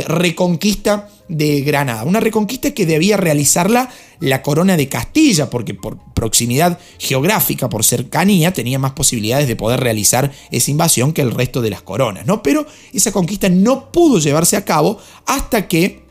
reconquista? 0.08 1.10
De 1.32 1.62
Granada. 1.62 2.04
Una 2.04 2.20
reconquista 2.20 2.72
que 2.72 2.86
debía 2.86 3.18
realizarla 3.18 3.90
la 4.20 4.44
corona 4.44 4.78
de 4.78 4.88
Castilla, 4.88 5.50
porque 5.50 5.74
por 5.74 5.98
proximidad 6.14 6.78
geográfica, 7.00 7.70
por 7.70 7.84
cercanía, 7.84 8.54
tenía 8.54 8.78
más 8.78 8.92
posibilidades 8.92 9.48
de 9.48 9.56
poder 9.56 9.80
realizar 9.80 10.32
esa 10.52 10.72
invasión 10.72 11.14
que 11.14 11.22
el 11.22 11.32
resto 11.32 11.62
de 11.62 11.70
las 11.70 11.82
coronas, 11.82 12.26
¿no? 12.26 12.44
Pero 12.44 12.68
esa 12.94 13.12
conquista 13.12 13.50
no 13.50 13.92
pudo 13.92 14.20
llevarse 14.20 14.58
a 14.58 14.66
cabo 14.66 15.00
hasta 15.26 15.68
que 15.68 16.04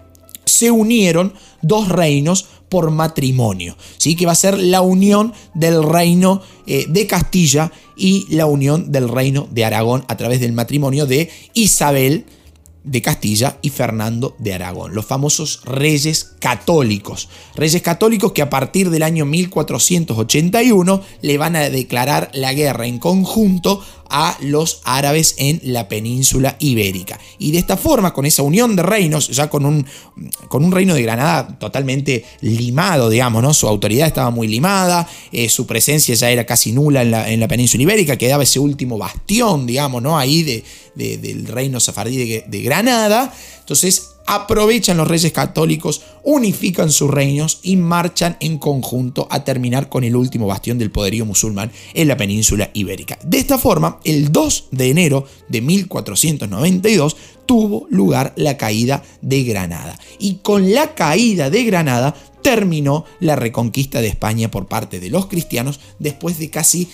se 0.44 0.70
unieron 0.70 1.34
dos 1.62 1.88
reinos 1.88 2.46
por 2.70 2.90
matrimonio, 2.90 3.76
¿sí? 3.98 4.16
que 4.16 4.26
va 4.26 4.32
a 4.32 4.36
ser 4.36 4.58
la 4.58 4.80
unión 4.80 5.34
del 5.54 5.82
reino 5.82 6.40
eh, 6.66 6.86
de 6.88 7.06
Castilla 7.06 7.72
y 7.96 8.26
la 8.34 8.46
unión 8.46 8.92
del 8.92 9.08
reino 9.08 9.48
de 9.50 9.64
Aragón 9.64 10.04
a 10.08 10.16
través 10.16 10.40
del 10.40 10.52
matrimonio 10.52 11.04
de 11.04 11.30
Isabel 11.52 12.26
de 12.84 13.02
Castilla 13.02 13.58
y 13.62 13.70
Fernando 13.70 14.34
de 14.38 14.54
Aragón, 14.54 14.94
los 14.94 15.06
famosos 15.06 15.60
reyes 15.64 16.32
católicos. 16.38 17.28
Reyes 17.54 17.82
católicos 17.82 18.32
que 18.32 18.42
a 18.42 18.50
partir 18.50 18.90
del 18.90 19.02
año 19.02 19.26
1481 19.26 21.02
le 21.20 21.38
van 21.38 21.56
a 21.56 21.68
declarar 21.68 22.30
la 22.32 22.52
guerra 22.54 22.86
en 22.86 22.98
conjunto 22.98 23.82
a 24.10 24.36
los 24.40 24.80
árabes 24.84 25.36
en 25.38 25.60
la 25.62 25.88
península 25.88 26.56
ibérica. 26.58 27.18
Y 27.38 27.52
de 27.52 27.58
esta 27.58 27.76
forma, 27.76 28.12
con 28.12 28.26
esa 28.26 28.42
unión 28.42 28.74
de 28.74 28.82
reinos, 28.82 29.28
ya 29.28 29.48
con 29.48 29.64
un, 29.64 29.86
con 30.48 30.64
un 30.64 30.72
reino 30.72 30.94
de 30.94 31.02
Granada 31.02 31.56
totalmente 31.58 32.24
limado, 32.40 33.08
digamos, 33.08 33.42
¿no? 33.42 33.54
Su 33.54 33.68
autoridad 33.68 34.08
estaba 34.08 34.30
muy 34.30 34.48
limada, 34.48 35.08
eh, 35.30 35.48
su 35.48 35.66
presencia 35.66 36.14
ya 36.16 36.28
era 36.28 36.44
casi 36.44 36.72
nula 36.72 37.02
en 37.02 37.12
la, 37.12 37.30
en 37.30 37.38
la, 37.38 37.46
península 37.46 37.84
ibérica, 37.84 38.16
quedaba 38.16 38.42
ese 38.42 38.58
último 38.58 38.98
bastión, 38.98 39.66
digamos, 39.66 40.02
¿no? 40.02 40.18
Ahí 40.18 40.42
de, 40.42 40.64
del 40.94 41.46
reino 41.46 41.80
safardí 41.80 42.16
de, 42.16 42.44
de 42.46 42.62
Granada. 42.62 43.32
Entonces, 43.60 44.10
aprovechan 44.26 44.96
los 44.96 45.08
reyes 45.08 45.32
católicos, 45.32 46.02
unifican 46.22 46.92
sus 46.92 47.10
reinos 47.10 47.58
y 47.62 47.76
marchan 47.76 48.36
en 48.38 48.58
conjunto 48.58 49.26
a 49.28 49.42
terminar 49.42 49.88
con 49.88 50.04
el 50.04 50.14
último 50.14 50.46
bastión 50.46 50.78
del 50.78 50.92
poderío 50.92 51.26
musulmán 51.26 51.72
en 51.94 52.06
la 52.06 52.16
península 52.16 52.70
ibérica. 52.72 53.18
De 53.24 53.38
esta 53.38 53.58
forma, 53.58 53.98
el 54.04 54.30
2 54.30 54.68
de 54.70 54.90
enero 54.90 55.26
de 55.48 55.60
1492 55.62 57.16
tuvo 57.46 57.88
lugar 57.90 58.32
la 58.36 58.56
caída 58.56 59.02
de 59.20 59.42
Granada. 59.42 59.98
Y 60.20 60.36
con 60.36 60.72
la 60.72 60.94
caída 60.94 61.50
de 61.50 61.64
Granada 61.64 62.14
terminó 62.42 63.04
la 63.20 63.36
reconquista 63.36 64.00
de 64.00 64.08
España 64.08 64.50
por 64.50 64.66
parte 64.66 65.00
de 65.00 65.10
los 65.10 65.26
cristianos 65.26 65.80
después 65.98 66.38
de 66.38 66.50
casi 66.50 66.88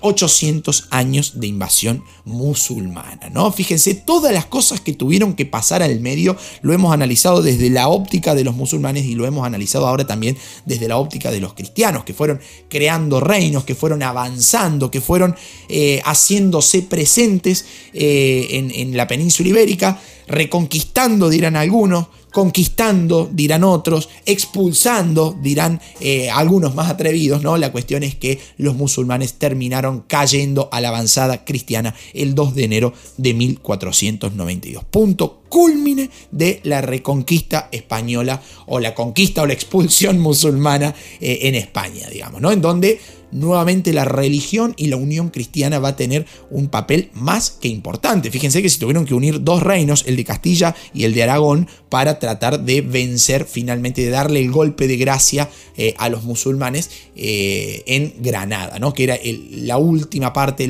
800 0.00 0.80
eh, 0.80 0.84
años 0.90 1.40
de 1.40 1.46
invasión 1.46 2.04
musulmana. 2.24 3.30
¿no? 3.30 3.50
Fíjense, 3.52 3.94
todas 3.94 4.32
las 4.32 4.46
cosas 4.46 4.80
que 4.80 4.92
tuvieron 4.92 5.34
que 5.34 5.46
pasar 5.46 5.82
al 5.82 6.00
medio 6.00 6.36
lo 6.62 6.72
hemos 6.72 6.92
analizado 6.92 7.42
desde 7.42 7.70
la 7.70 7.88
óptica 7.88 8.34
de 8.34 8.44
los 8.44 8.54
musulmanes 8.54 9.04
y 9.04 9.14
lo 9.14 9.26
hemos 9.26 9.46
analizado 9.46 9.86
ahora 9.86 10.06
también 10.06 10.36
desde 10.64 10.88
la 10.88 10.96
óptica 10.96 11.30
de 11.30 11.40
los 11.40 11.54
cristianos, 11.54 12.04
que 12.04 12.14
fueron 12.14 12.40
creando 12.68 13.20
reinos, 13.20 13.64
que 13.64 13.74
fueron 13.74 14.02
avanzando, 14.02 14.90
que 14.90 15.00
fueron 15.00 15.36
eh, 15.68 16.00
haciéndose 16.04 16.82
presentes 16.82 17.64
eh, 17.92 18.48
en 18.74 18.96
la 18.96 19.06
península 19.06 19.48
ibérica, 19.48 20.00
reconquistando, 20.28 21.28
dirán 21.28 21.56
algunos, 21.56 22.06
conquistando, 22.32 23.28
dirán 23.32 23.64
otros, 23.64 24.08
expulsando, 24.26 25.36
dirán 25.40 25.80
eh, 26.00 26.30
algunos 26.30 26.74
más 26.74 26.90
atrevidos, 26.90 27.42
¿no? 27.42 27.56
La 27.56 27.72
cuestión 27.72 28.02
es 28.02 28.14
que 28.14 28.38
los 28.58 28.76
musulmanes 28.76 29.34
terminaron 29.34 30.04
cayendo 30.06 30.68
a 30.70 30.80
la 30.80 30.88
avanzada 30.88 31.44
cristiana 31.44 31.94
el 32.12 32.34
2 32.34 32.54
de 32.54 32.64
enero 32.64 32.92
de 33.16 33.34
1492. 33.34 34.84
Punto 34.84 35.42
culmine 35.48 36.10
de 36.30 36.60
la 36.64 36.82
reconquista 36.82 37.68
española 37.72 38.42
o 38.66 38.80
la 38.80 38.94
conquista 38.94 39.42
o 39.42 39.46
la 39.46 39.54
expulsión 39.54 40.20
musulmana 40.20 40.94
eh, 41.20 41.40
en 41.42 41.54
España, 41.54 42.08
digamos, 42.10 42.40
¿no? 42.40 42.52
En 42.52 42.60
donde 42.60 43.00
nuevamente 43.30 43.92
la 43.92 44.04
religión 44.04 44.74
y 44.76 44.88
la 44.88 44.96
unión 44.96 45.30
cristiana 45.30 45.78
va 45.78 45.90
a 45.90 45.96
tener 45.96 46.26
un 46.50 46.68
papel 46.68 47.10
más 47.14 47.50
que 47.50 47.68
importante. 47.68 48.30
Fíjense 48.30 48.62
que 48.62 48.70
se 48.70 48.78
tuvieron 48.78 49.04
que 49.04 49.14
unir 49.14 49.42
dos 49.42 49.62
reinos, 49.62 50.04
el 50.06 50.16
de 50.16 50.24
Castilla 50.24 50.74
y 50.94 51.04
el 51.04 51.14
de 51.14 51.22
Aragón, 51.22 51.68
para 51.88 52.18
tratar 52.18 52.64
de 52.64 52.80
vencer 52.80 53.44
finalmente, 53.44 54.02
de 54.02 54.10
darle 54.10 54.40
el 54.40 54.50
golpe 54.50 54.86
de 54.86 54.96
gracia 54.96 55.48
eh, 55.76 55.94
a 55.98 56.08
los 56.08 56.24
musulmanes 56.24 56.90
eh, 57.16 57.82
en 57.86 58.14
Granada, 58.20 58.78
¿no? 58.78 58.92
que 58.92 59.04
era 59.04 59.18
la 59.50 59.78
última 59.78 60.32
parte, 60.32 60.68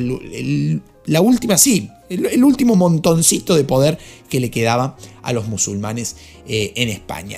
la 1.05 1.21
última, 1.21 1.57
sí, 1.57 1.89
el, 2.09 2.43
último 2.43 2.75
montoncito 2.75 3.55
de 3.55 3.63
poder 3.63 3.97
que 4.29 4.39
le 4.39 4.49
quedaba 4.51 4.97
a 5.21 5.33
los 5.33 5.47
musulmanes 5.47 6.15
eh, 6.47 6.73
en 6.75 6.89
España. 6.89 7.37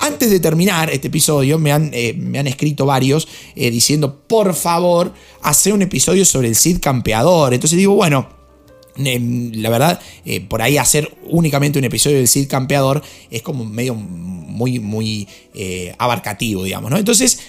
Antes 0.00 0.30
de 0.30 0.40
terminar 0.40 0.90
este 0.90 1.08
episodio, 1.08 1.58
me 1.58 1.72
han, 1.72 1.90
eh, 1.92 2.14
me 2.16 2.38
han 2.38 2.46
escrito 2.46 2.86
varios 2.86 3.28
eh, 3.54 3.70
diciendo, 3.70 4.20
por 4.26 4.54
favor, 4.54 5.12
hace 5.42 5.72
un 5.72 5.82
episodio 5.82 6.24
sobre 6.24 6.48
el 6.48 6.56
Cid 6.56 6.80
campeador. 6.80 7.54
Entonces 7.54 7.78
digo, 7.78 7.94
bueno, 7.94 8.28
em, 8.96 9.52
la 9.54 9.70
verdad, 9.70 10.00
eh, 10.24 10.40
por 10.40 10.62
ahí 10.62 10.78
hacer 10.78 11.14
únicamente 11.24 11.78
un 11.78 11.84
episodio 11.84 12.16
del 12.18 12.28
Cid 12.28 12.48
campeador 12.48 13.02
es 13.30 13.42
como 13.42 13.64
medio 13.64 13.94
muy, 13.94 14.78
muy 14.78 15.28
abarcativo, 15.98 16.64
digamos, 16.64 16.90
¿no? 16.90 16.96
Entonces 16.96 17.40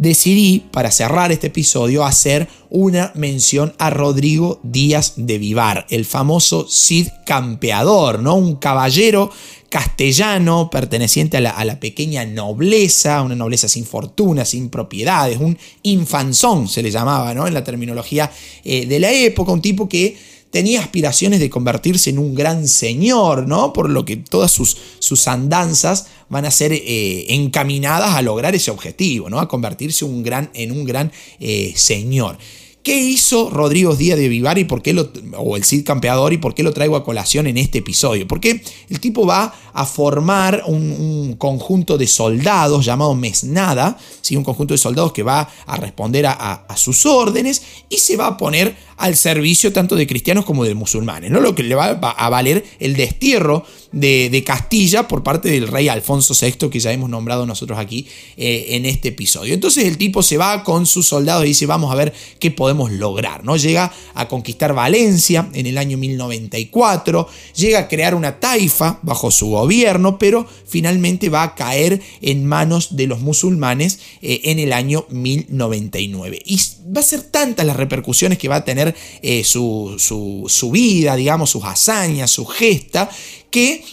decidí, 0.00 0.64
para 0.70 0.90
cerrar 0.90 1.30
este 1.30 1.48
episodio, 1.48 2.06
hacer 2.06 2.48
una 2.70 3.12
mención 3.14 3.74
a 3.76 3.90
Rodrigo 3.90 4.58
Díaz 4.62 5.12
de 5.16 5.36
Vivar, 5.36 5.86
el 5.90 6.06
famoso 6.06 6.66
Cid 6.70 7.08
campeador, 7.26 8.20
¿no? 8.20 8.34
Un 8.34 8.56
caballero 8.56 9.30
castellano 9.68 10.70
perteneciente 10.70 11.36
a 11.36 11.64
la, 11.64 11.80
pequeña 11.80 12.24
nobleza, 12.24 13.20
una 13.20 13.36
nobleza 13.36 13.68
sin 13.68 13.84
fortuna, 13.84 14.46
sin 14.46 14.70
propiedades, 14.70 15.38
un 15.38 15.58
infanzón 15.82 16.66
se 16.66 16.82
le 16.82 16.90
llamaba 16.90 17.34
¿no? 17.34 17.46
en 17.46 17.54
la 17.54 17.62
terminología 17.62 18.32
eh, 18.64 18.86
de 18.86 18.98
la 18.98 19.12
época, 19.12 19.52
un 19.52 19.62
tipo 19.62 19.88
que 19.88 20.16
tenía 20.50 20.80
aspiraciones 20.80 21.40
de 21.40 21.50
convertirse 21.50 22.10
en 22.10 22.18
un 22.18 22.34
gran 22.34 22.66
señor, 22.66 23.46
¿no? 23.46 23.72
Por 23.72 23.88
lo 23.88 24.04
que 24.04 24.16
todas 24.16 24.50
sus, 24.50 24.76
sus 24.98 25.28
andanzas 25.28 26.06
van 26.28 26.44
a 26.44 26.50
ser 26.50 26.72
eh, 26.72 27.26
encaminadas 27.28 28.14
a 28.14 28.22
lograr 28.22 28.54
ese 28.54 28.70
objetivo, 28.70 29.30
¿no? 29.30 29.38
A 29.38 29.48
convertirse 29.48 30.04
un 30.04 30.22
gran, 30.22 30.50
en 30.54 30.72
un 30.72 30.84
gran 30.84 31.12
eh, 31.38 31.72
señor. 31.76 32.38
¿Qué 32.82 32.96
hizo 32.96 33.50
Rodrigo 33.50 33.94
Díaz 33.94 34.18
de 34.18 34.28
Vivar 34.28 34.56
y 34.56 34.64
por 34.64 34.80
qué 34.80 34.94
lo, 34.94 35.12
o 35.36 35.56
el 35.58 35.64
Cid 35.64 35.84
Campeador 35.84 36.32
y 36.32 36.38
por 36.38 36.54
qué 36.54 36.62
lo 36.62 36.72
traigo 36.72 36.96
a 36.96 37.04
colación 37.04 37.46
en 37.46 37.58
este 37.58 37.78
episodio? 37.78 38.26
Porque 38.26 38.62
el 38.88 39.00
tipo 39.00 39.26
va 39.26 39.54
a 39.74 39.84
formar 39.84 40.62
un, 40.66 41.36
conjunto 41.36 41.98
de 41.98 42.06
soldados 42.06 42.86
llamado 42.86 43.14
Mesnada, 43.14 43.98
¿sí? 44.22 44.34
un 44.34 44.44
conjunto 44.44 44.72
de 44.72 44.78
soldados 44.78 45.12
que 45.12 45.22
va 45.22 45.46
a 45.66 45.76
responder 45.76 46.24
a, 46.26 46.66
sus 46.74 47.04
órdenes 47.04 47.62
y 47.90 47.98
se 47.98 48.16
va 48.16 48.28
a 48.28 48.36
poner 48.38 48.74
al 49.00 49.16
servicio 49.16 49.72
tanto 49.72 49.96
de 49.96 50.06
cristianos 50.06 50.44
como 50.44 50.64
de 50.64 50.74
musulmanes, 50.74 51.30
¿no? 51.30 51.40
lo 51.40 51.54
que 51.54 51.62
le 51.62 51.74
va 51.74 51.88
a 51.88 52.28
valer 52.28 52.64
el 52.78 52.94
destierro 52.96 53.64
de, 53.92 54.42
Castilla 54.46 55.06
por 55.06 55.22
parte 55.22 55.50
del 55.50 55.68
rey 55.68 55.88
Alfonso 55.88 56.34
VI, 56.40 56.70
que 56.70 56.80
ya 56.80 56.92
hemos 56.92 57.10
nombrado 57.10 57.46
nosotros 57.46 57.78
aquí 57.78 58.06
eh, 58.36 58.66
en 58.70 58.86
este 58.86 59.08
episodio. 59.08 59.54
Entonces 59.54 59.84
el 59.84 59.98
tipo 59.98 60.22
se 60.22 60.36
va 60.36 60.64
con 60.64 60.86
sus 60.86 61.06
soldados 61.06 61.44
y 61.44 61.48
dice, 61.48 61.66
vamos 61.66 61.92
a 61.92 61.96
ver 61.96 62.12
qué 62.38 62.50
podemos 62.50 62.90
lograr. 62.90 63.44
¿no? 63.44 63.56
Llega 63.56 63.92
a 64.14 64.28
conquistar 64.28 64.74
Valencia 64.74 65.48
en 65.52 65.66
el 65.66 65.78
año 65.78 65.98
1094, 65.98 67.28
llega 67.56 67.80
a 67.80 67.88
crear 67.88 68.14
una 68.14 68.40
taifa 68.40 68.98
bajo 69.02 69.30
su 69.30 69.48
gobierno, 69.48 70.18
pero 70.18 70.46
finalmente 70.66 71.28
va 71.28 71.42
a 71.42 71.54
caer 71.54 72.00
en 72.22 72.46
manos 72.46 72.96
de 72.96 73.06
los 73.06 73.20
musulmanes 73.20 74.00
eh, 74.22 74.40
en 74.44 74.58
el 74.58 74.72
año 74.72 75.06
1099. 75.10 76.40
Y 76.44 76.60
va 76.96 77.00
a 77.00 77.04
ser 77.04 77.22
tantas 77.22 77.66
las 77.66 77.76
repercusiones 77.76 78.38
que 78.38 78.48
va 78.48 78.56
a 78.56 78.64
tener 78.64 78.89
eh, 79.22 79.44
su, 79.44 79.96
su, 79.98 80.44
su 80.48 80.70
vida, 80.70 81.16
digamos, 81.16 81.50
sus 81.50 81.64
hazañas, 81.64 82.30
su 82.30 82.46
gesta, 82.46 83.10
que 83.50 83.84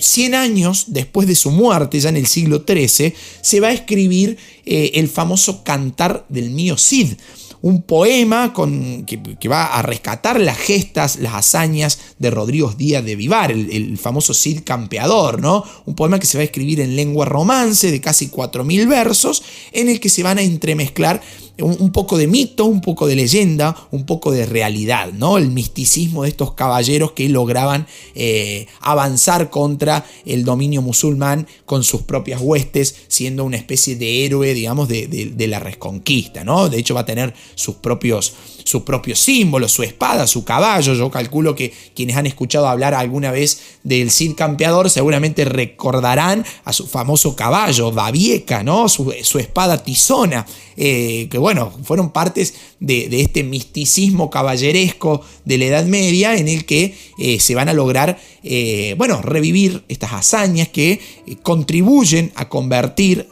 100 0.00 0.34
eh, 0.34 0.36
años 0.36 0.86
después 0.88 1.26
de 1.26 1.34
su 1.34 1.50
muerte, 1.50 2.00
ya 2.00 2.08
en 2.08 2.16
el 2.16 2.26
siglo 2.26 2.64
XIII, 2.66 3.14
se 3.40 3.60
va 3.60 3.68
a 3.68 3.72
escribir 3.72 4.38
eh, 4.64 4.92
el 4.94 5.08
famoso 5.08 5.62
Cantar 5.64 6.24
del 6.28 6.50
mío 6.50 6.76
Cid, 6.76 7.14
un 7.62 7.82
poema 7.82 8.54
con, 8.54 9.04
que, 9.04 9.48
va 9.48 9.66
a 9.66 9.82
rescatar 9.82 10.40
las 10.40 10.56
gestas, 10.56 11.16
las 11.16 11.34
hazañas 11.34 11.98
de 12.18 12.30
Rodrigo 12.30 12.72
Díaz 12.72 13.04
de 13.04 13.16
Vivar, 13.16 13.52
el, 13.52 13.98
famoso 13.98 14.32
Cid 14.32 14.60
Campeador, 14.64 15.42
¿no? 15.42 15.62
Un 15.84 15.94
poema 15.94 16.18
que 16.18 16.26
se 16.26 16.38
va 16.38 16.42
a 16.42 16.44
escribir 16.44 16.80
en 16.80 16.96
lengua 16.96 17.26
romance 17.26 17.90
de 17.90 18.00
casi 18.00 18.28
4.000 18.28 18.88
versos, 18.88 19.42
en 19.72 19.88
el 19.88 20.00
que 20.00 20.08
se 20.08 20.22
van 20.22 20.38
a 20.38 20.42
entremezclar 20.42 21.20
un, 21.62 21.92
poco 21.92 22.18
de 22.18 22.26
mito, 22.26 22.64
un 22.64 22.80
poco 22.80 23.06
de 23.06 23.16
leyenda, 23.16 23.76
un 23.90 24.04
poco 24.04 24.32
de 24.32 24.46
realidad, 24.46 25.12
¿no? 25.12 25.38
El 25.38 25.50
misticismo 25.50 26.22
de 26.22 26.30
estos 26.30 26.54
caballeros 26.54 27.12
que 27.12 27.28
lograban 27.28 27.86
eh, 28.14 28.66
avanzar 28.80 29.50
contra 29.50 30.04
el 30.24 30.44
dominio 30.44 30.82
musulmán 30.82 31.46
con 31.66 31.84
sus 31.84 32.02
propias 32.02 32.40
huestes, 32.40 32.94
siendo 33.08 33.44
una 33.44 33.56
especie 33.56 33.96
de 33.96 34.24
héroe, 34.24 34.54
digamos, 34.54 34.88
de, 34.88 35.06
de 35.06 35.46
la 35.46 35.58
reconquista, 35.58 36.44
¿no? 36.44 36.68
De 36.68 36.78
hecho 36.78 36.94
va 36.94 37.00
a 37.02 37.06
tener 37.06 37.34
sus 37.54 37.76
propios 37.76 38.34
sus 38.64 38.82
propios 38.82 39.20
símbolos, 39.20 39.72
su 39.72 39.82
espada, 39.82 40.26
su 40.26 40.44
caballo. 40.44 40.94
Yo 40.94 41.10
calculo 41.10 41.54
que 41.54 41.72
quienes 41.94 42.16
han 42.16 42.26
escuchado 42.26 42.68
hablar 42.68 42.94
alguna 42.94 43.30
vez 43.30 43.78
del 43.82 44.10
Cid 44.10 44.34
Campeador 44.34 44.90
seguramente 44.90 45.44
recordarán 45.44 46.44
a 46.64 46.72
su 46.72 46.86
famoso 46.86 47.36
caballo, 47.36 47.92
Babieca, 47.92 48.62
¿no? 48.62 48.88
su, 48.88 49.10
espada 49.12 49.82
tizona, 49.82 50.46
eh, 50.76 51.28
que 51.30 51.38
bueno, 51.38 51.72
fueron 51.84 52.10
partes 52.10 52.54
de, 52.80 53.08
este 53.20 53.42
misticismo 53.42 54.30
caballeresco 54.30 55.22
de 55.44 55.58
la 55.58 55.64
Edad 55.66 55.84
Media 55.84 56.36
en 56.36 56.48
el 56.48 56.64
que 56.64 56.94
eh, 57.18 57.40
se 57.40 57.54
van 57.54 57.68
a 57.68 57.72
lograr, 57.72 58.18
eh, 58.42 58.94
bueno, 58.96 59.20
revivir 59.22 59.84
estas 59.88 60.12
hazañas 60.12 60.68
que 60.68 61.00
contribuyen 61.42 62.32
a 62.34 62.48
convertir 62.48 63.28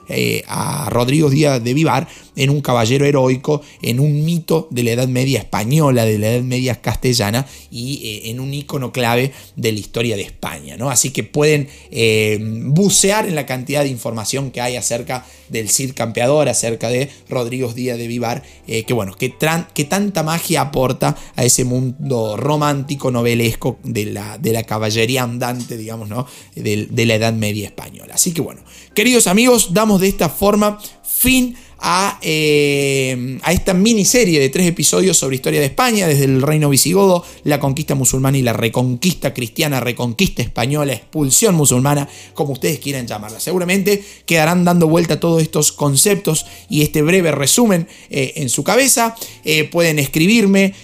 a 0.47 0.89
Rodrigo 0.91 1.31
Díaz 1.31 1.63
de 1.63 1.75
Vivar 1.75 2.09
en 2.37 2.51
un 2.51 2.61
caballero 2.61 3.05
heroico, 3.05 3.63
en 3.83 4.01
un 4.01 4.25
mito 4.25 4.69
de 4.71 4.85
la 4.85 4.93
Edad 4.93 5.09
Media 5.09 5.18
española, 5.27 6.05
de 6.05 6.19
la 6.19 6.31
Edad 6.31 6.43
Media 6.43 6.81
castellana 6.81 7.47
y 7.71 8.01
eh, 8.05 8.31
en 8.31 8.41
un 8.41 8.55
icono 8.55 8.93
clave 8.93 9.33
de 9.57 9.73
la 9.73 9.79
historia 9.79 10.17
de 10.17 10.23
España. 10.23 10.77
¿no? 10.77 10.91
Así 10.91 11.11
que 11.11 11.25
pueden 11.25 11.69
eh, 11.91 12.39
bucear 12.41 13.27
en 13.27 13.35
la 13.35 13.47
cantidad 13.47 13.83
de 13.83 13.89
información 13.89 14.51
que 14.51 14.61
hay 14.61 14.77
acerca 14.77 15.27
del 15.49 15.69
Cid 15.69 15.95
Campeador, 15.95 16.49
acerca 16.49 16.89
de 16.89 17.09
Rodrigo 17.29 17.73
Díaz 17.73 17.99
de 17.99 18.07
Vivar, 18.07 18.43
eh, 18.67 18.85
que 18.85 18.95
bueno, 18.95 19.15
que, 19.15 19.35
que, 19.75 19.85
tanta 19.85 20.23
magia 20.23 20.61
aporta 20.61 21.17
a 21.37 21.45
ese 21.45 21.65
mundo 21.65 22.37
romántico, 22.37 23.11
novelesco 23.11 23.79
de 23.83 24.07
la, 24.07 24.39
de 24.39 24.53
la 24.53 24.63
caballería 24.65 25.23
andante, 25.23 25.77
digamos, 25.77 26.09
¿no? 26.09 26.27
de, 26.55 26.87
de 26.91 27.07
la 27.07 27.15
Edad 27.15 27.33
Media 27.33 27.67
española. 27.67 28.15
Así 28.15 28.33
que 28.33 28.41
bueno, 28.41 28.61
queridos 28.95 29.27
amigos, 29.27 29.73
damos 29.73 30.01
de 30.01 30.09
esta 30.09 30.29
forma 30.29 30.79
fin 31.03 31.57
a, 31.81 32.19
eh, 32.23 33.39
a, 33.43 33.53
esta 33.53 33.73
miniserie 33.73 34.41
de 34.41 34.49
tres 34.49 34.67
episodios 34.67 35.17
sobre 35.17 35.37
historia 35.37 35.61
de 35.61 35.67
España, 35.67 36.09
desde 36.09 36.25
el 36.25 36.43
reino 36.43 36.69
visigodo, 36.69 37.25
la 37.45 37.61
conquista 37.61 37.95
musulmana 37.95 38.37
y 38.39 38.43
la 38.43 38.53
reconquista 38.53 39.33
cristiana, 39.33 39.81
reconquista 39.81 40.43
española, 40.43 40.93
expulsión 40.93 41.55
musulmana, 41.55 42.09
como 42.35 42.53
ustedes 42.53 42.81
quieran 42.81 43.07
llamarla. 43.07 43.39
Seguramente 43.39 44.03
quedarán 44.27 44.65
dando 44.65 44.89
vuelta 44.89 45.21
todos 45.21 45.41
estos 45.41 45.71
conceptos 45.73 46.47
y 46.69 46.83
este 46.83 47.03
breve 47.03 47.31
resumen 47.31 47.87
eh, 48.11 48.33
en 48.37 48.49
su 48.49 48.65
cabeza. 48.65 49.15
Eh, 49.45 49.65
pueden 49.65 49.99
escribirme 49.99 50.75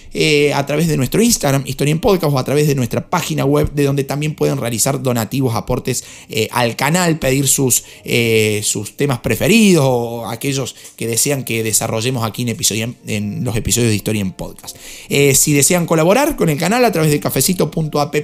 a 0.53 0.65
través 0.65 0.87
de 0.87 0.95
nuestro 0.95 1.21
Instagram, 1.21 1.63
Historia 1.65 1.91
en 1.91 1.99
Podcast, 1.99 2.33
o 2.33 2.39
a 2.39 2.45
través 2.45 2.67
de 2.67 2.75
nuestra 2.75 3.09
página 3.09 3.43
web, 3.43 3.73
de 3.73 3.83
donde 3.83 4.05
también 4.05 4.33
pueden 4.33 4.57
realizar 4.57 5.03
donativos, 5.03 5.55
aportes 5.55 6.05
al 6.51 6.77
canal, 6.77 7.19
pedir 7.19 7.49
sus, 7.49 7.83
sus 8.61 8.95
temas 8.95 9.19
preferidos 9.19 9.83
o 9.85 10.25
aquellos 10.29 10.73
que 10.95 11.07
desean 11.07 11.43
que 11.43 11.63
desarrollemos 11.63 12.23
aquí 12.23 12.43
en, 12.43 12.49
episodio, 12.49 12.93
en 13.07 13.43
los 13.43 13.55
episodios 13.55 13.89
de 13.89 13.95
Historia 13.95 14.21
en 14.21 14.31
Podcast. 14.31 14.77
Eh, 15.09 15.35
si 15.35 15.53
desean 15.53 15.85
colaborar 15.85 16.35
con 16.35 16.49
el 16.49 16.57
canal 16.57 16.83
a 16.85 16.91
través 16.91 17.11
de 17.11 17.19
cafecito.app 17.19 18.15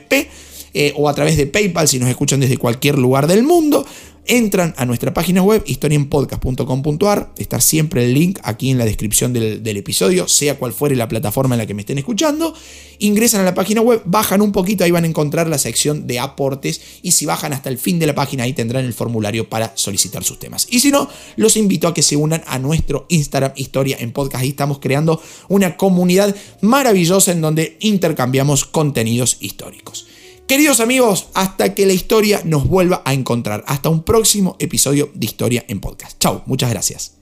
eh, 0.73 0.93
o 0.95 1.09
a 1.09 1.13
través 1.13 1.35
de 1.35 1.47
PayPal 1.47 1.87
si 1.87 1.99
nos 1.99 2.09
escuchan 2.09 2.39
desde 2.39 2.57
cualquier 2.57 2.97
lugar 2.97 3.27
del 3.27 3.43
mundo, 3.43 3.85
entran 4.25 4.73
a 4.77 4.85
nuestra 4.85 5.13
página 5.13 5.41
web 5.41 5.63
historienpodcast.com.ar, 5.65 7.31
está 7.37 7.59
siempre 7.59 8.05
el 8.05 8.13
link 8.13 8.39
aquí 8.43 8.69
en 8.69 8.77
la 8.77 8.85
descripción 8.85 9.33
del, 9.33 9.77
episodio, 9.77 10.27
sea 10.27 10.57
cual 10.57 10.73
fuere 10.73 10.95
la 10.95 11.07
plataforma 11.07 11.55
en 11.55 11.59
la 11.59 11.65
que 11.65 11.73
me 11.73 11.81
estén 11.81 11.97
escuchando, 11.97 12.53
ingresan 12.99 13.41
a 13.41 13.43
la 13.43 13.55
página 13.55 13.81
web, 13.81 14.01
bajan 14.05 14.41
un 14.41 14.51
poquito, 14.51 14.83
ahí 14.83 14.91
van 14.91 15.05
a 15.05 15.07
encontrar 15.07 15.47
la 15.47 15.57
sección 15.57 16.07
de 16.07 16.19
aportes 16.19 16.81
y 17.01 17.11
si 17.11 17.25
bajan 17.25 17.53
hasta 17.53 17.69
el 17.69 17.77
fin 17.77 17.99
de 17.99 18.07
la 18.07 18.15
página 18.15 18.43
ahí 18.43 18.53
tendrán 18.53 18.85
el 18.85 18.93
formulario 18.93 19.49
para 19.49 19.71
solicitar 19.75 20.23
sus 20.23 20.39
temas. 20.39 20.67
Y 20.69 20.79
si 20.79 20.91
no, 20.91 21.09
los 21.35 21.57
invito 21.57 21.87
a 21.87 21.93
que 21.93 22.03
se 22.03 22.15
unan 22.15 22.43
a 22.45 22.59
nuestro 22.59 23.05
Instagram 23.09 23.53
Historia 23.55 23.97
en 23.99 24.11
Podcast, 24.11 24.43
ahí 24.43 24.49
estamos 24.49 24.79
creando 24.79 25.21
una 25.47 25.77
comunidad 25.77 26.35
maravillosa 26.61 27.31
en 27.31 27.41
donde 27.41 27.77
intercambiamos 27.79 28.65
contenidos 28.65 29.37
históricos. 29.39 30.10
Queridos 30.51 30.81
amigos, 30.81 31.29
hasta 31.33 31.73
que 31.73 31.85
la 31.85 31.93
historia 31.93 32.41
nos 32.43 32.67
vuelva 32.67 33.01
a 33.05 33.13
encontrar. 33.13 33.63
Hasta 33.67 33.87
un 33.87 34.03
próximo 34.03 34.57
episodio 34.59 35.09
de 35.13 35.25
Historia 35.25 35.63
en 35.69 35.79
Podcast. 35.79 36.19
Chao, 36.19 36.43
muchas 36.45 36.69
gracias. 36.69 37.20